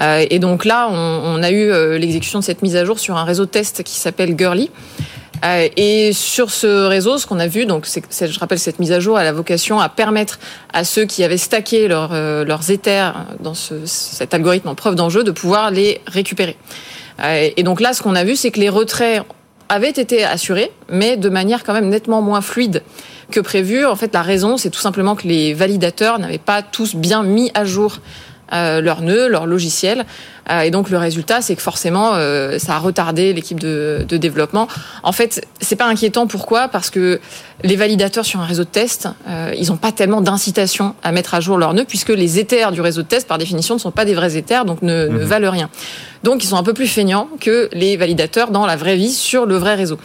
Euh, 0.00 0.26
et 0.28 0.38
donc 0.38 0.64
là, 0.64 0.88
on, 0.90 1.42
a 1.42 1.50
eu 1.50 1.70
euh, 1.70 1.98
l'exécution 1.98 2.40
de 2.40 2.44
cette 2.44 2.62
mise 2.62 2.76
à 2.76 2.84
jour 2.84 2.98
sur 2.98 3.16
un 3.16 3.24
réseau 3.24 3.44
de 3.44 3.50
test 3.50 3.82
qui 3.82 3.98
s'appelle 3.98 4.36
Girly. 4.36 4.70
Euh, 5.44 5.68
et 5.76 6.12
sur 6.12 6.50
ce 6.50 6.86
réseau, 6.86 7.18
ce 7.18 7.26
qu'on 7.26 7.40
a 7.40 7.46
vu, 7.46 7.66
donc 7.66 7.86
je 7.86 8.38
rappelle 8.38 8.58
cette 8.58 8.78
mise 8.78 8.92
à 8.92 9.00
jour, 9.00 9.18
a 9.18 9.32
vocation 9.32 9.80
à 9.80 9.88
permettre 9.88 10.38
à 10.72 10.84
ceux 10.84 11.04
qui 11.04 11.24
avaient 11.24 11.36
stacké 11.36 11.88
euh, 11.90 12.44
leurs 12.44 12.70
Ethers 12.70 13.14
dans 13.40 13.54
ce, 13.54 13.74
cet 13.86 14.34
algorithme 14.34 14.68
en 14.68 14.74
preuve 14.74 14.94
d'enjeu 14.94 15.24
de 15.24 15.30
pouvoir 15.30 15.70
les 15.70 16.00
récupérer. 16.06 16.56
Euh, 17.22 17.50
et 17.56 17.62
donc 17.62 17.80
là, 17.80 17.92
ce 17.92 18.02
qu'on 18.02 18.14
a 18.14 18.24
vu, 18.24 18.36
c'est 18.36 18.50
que 18.50 18.60
les 18.60 18.68
retraits 18.68 19.22
avaient 19.68 19.90
été 19.90 20.24
assurés, 20.24 20.70
mais 20.90 21.16
de 21.16 21.28
manière 21.28 21.64
quand 21.64 21.72
même 21.72 21.88
nettement 21.88 22.22
moins 22.22 22.40
fluide 22.40 22.82
que 23.30 23.40
prévu. 23.40 23.86
En 23.86 23.96
fait, 23.96 24.12
la 24.12 24.22
raison, 24.22 24.56
c'est 24.56 24.70
tout 24.70 24.80
simplement 24.80 25.16
que 25.16 25.26
les 25.26 25.54
validateurs 25.54 26.18
n'avaient 26.18 26.38
pas 26.38 26.62
tous 26.62 26.94
bien 26.94 27.22
mis 27.22 27.50
à 27.54 27.64
jour 27.64 27.98
euh, 28.52 28.80
leur 28.80 29.02
nœud, 29.02 29.28
leur 29.28 29.46
logiciel. 29.46 30.04
Euh, 30.50 30.60
et 30.60 30.70
donc 30.70 30.90
le 30.90 30.98
résultat, 30.98 31.40
c'est 31.40 31.54
que 31.54 31.62
forcément, 31.62 32.12
euh, 32.14 32.58
ça 32.58 32.74
a 32.74 32.78
retardé 32.78 33.32
l'équipe 33.32 33.60
de, 33.60 34.04
de 34.08 34.16
développement. 34.16 34.68
En 35.02 35.12
fait, 35.12 35.46
c'est 35.60 35.76
pas 35.76 35.86
inquiétant. 35.86 36.26
Pourquoi? 36.26 36.68
Parce 36.68 36.90
que 36.90 37.20
les 37.62 37.76
validateurs 37.76 38.24
sur 38.24 38.40
un 38.40 38.44
réseau 38.44 38.64
de 38.64 38.68
test, 38.68 39.08
euh, 39.28 39.52
ils 39.56 39.68
n'ont 39.68 39.76
pas 39.76 39.92
tellement 39.92 40.20
d'incitation 40.20 40.94
à 41.02 41.12
mettre 41.12 41.34
à 41.34 41.40
jour 41.40 41.58
leur 41.58 41.74
nœud, 41.74 41.84
puisque 41.86 42.10
les 42.10 42.38
Ethers 42.38 42.72
du 42.72 42.80
réseau 42.80 43.02
de 43.02 43.06
test, 43.06 43.28
par 43.28 43.38
définition, 43.38 43.74
ne 43.76 43.80
sont 43.80 43.92
pas 43.92 44.04
des 44.04 44.14
vrais 44.14 44.36
Ethers, 44.36 44.64
donc 44.64 44.82
ne, 44.82 45.06
ne 45.06 45.24
valent 45.24 45.50
rien. 45.50 45.70
Donc 46.24 46.42
ils 46.44 46.48
sont 46.48 46.56
un 46.56 46.62
peu 46.62 46.74
plus 46.74 46.88
feignants 46.88 47.28
que 47.40 47.68
les 47.72 47.96
validateurs 47.96 48.50
dans 48.50 48.66
la 48.66 48.76
vraie 48.76 48.96
vie 48.96 49.12
sur 49.12 49.46
le 49.46 49.56
vrai 49.56 49.74
réseau. 49.76 49.98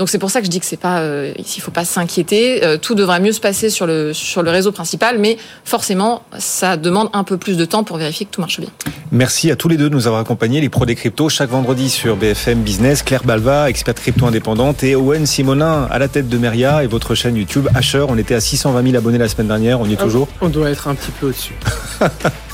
Donc 0.00 0.08
c'est 0.08 0.18
pour 0.18 0.30
ça 0.30 0.40
que 0.40 0.46
je 0.46 0.50
dis 0.50 0.60
que 0.60 0.64
c'est 0.64 0.78
pas 0.78 1.00
euh, 1.00 1.34
il 1.36 1.60
faut 1.60 1.70
pas 1.70 1.84
s'inquiéter, 1.84 2.64
Euh, 2.64 2.78
tout 2.78 2.94
devrait 2.94 3.20
mieux 3.20 3.32
se 3.32 3.40
passer 3.40 3.68
sur 3.68 3.86
le 3.86 4.14
sur 4.14 4.42
le 4.42 4.50
réseau 4.50 4.72
principal 4.72 5.18
mais 5.18 5.36
forcément 5.62 6.22
ça 6.38 6.78
demande 6.78 7.10
un 7.12 7.22
peu 7.22 7.36
plus 7.36 7.58
de 7.58 7.66
temps 7.66 7.84
pour 7.84 7.98
vérifier 7.98 8.24
que 8.24 8.30
tout 8.30 8.40
marche 8.40 8.60
bien. 8.60 8.70
Merci 9.12 9.50
à 9.50 9.56
tous 9.56 9.68
les 9.68 9.76
deux 9.76 9.90
de 9.90 9.94
nous 9.94 10.06
avoir 10.06 10.22
accompagnés, 10.22 10.62
les 10.62 10.70
pros 10.70 10.86
des 10.86 10.94
cryptos, 10.94 11.28
chaque 11.28 11.50
vendredi 11.50 11.90
sur 11.90 12.16
BFM 12.16 12.62
Business. 12.62 13.02
Claire 13.02 13.24
Balva, 13.24 13.68
experte 13.68 14.00
crypto 14.00 14.24
indépendante, 14.24 14.82
et 14.84 14.94
Owen 14.96 15.26
Simonin 15.26 15.86
à 15.90 15.98
la 15.98 16.08
tête 16.08 16.30
de 16.30 16.38
Meria 16.38 16.82
et 16.82 16.86
votre 16.86 17.14
chaîne 17.14 17.36
YouTube 17.36 17.68
Asher. 17.74 18.06
On 18.08 18.16
était 18.16 18.34
à 18.34 18.40
620 18.40 18.82
000 18.82 18.96
abonnés 18.96 19.18
la 19.18 19.28
semaine 19.28 19.48
dernière, 19.48 19.80
on 19.80 19.86
y 19.86 19.92
est 19.92 19.96
toujours. 19.96 20.28
On 20.40 20.48
doit 20.48 20.70
être 20.70 20.88
un 20.88 20.94
petit 20.94 21.10
peu 21.10 21.26
au-dessus. 21.26 21.56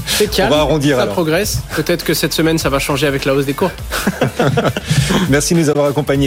C'est 0.06 0.30
calme, 0.30 0.52
On 0.52 0.56
va 0.56 0.62
arrondir, 0.62 0.96
ça 0.96 1.02
alors. 1.02 1.14
progresse. 1.14 1.58
Peut-être 1.74 2.04
que 2.04 2.14
cette 2.14 2.32
semaine 2.32 2.58
ça 2.58 2.70
va 2.70 2.78
changer 2.78 3.06
avec 3.06 3.24
la 3.24 3.34
hausse 3.34 3.44
des 3.44 3.54
cours. 3.54 3.72
Merci 5.28 5.54
de 5.54 5.60
nous 5.60 5.68
avoir 5.68 5.86
accompagnés. 5.86 6.24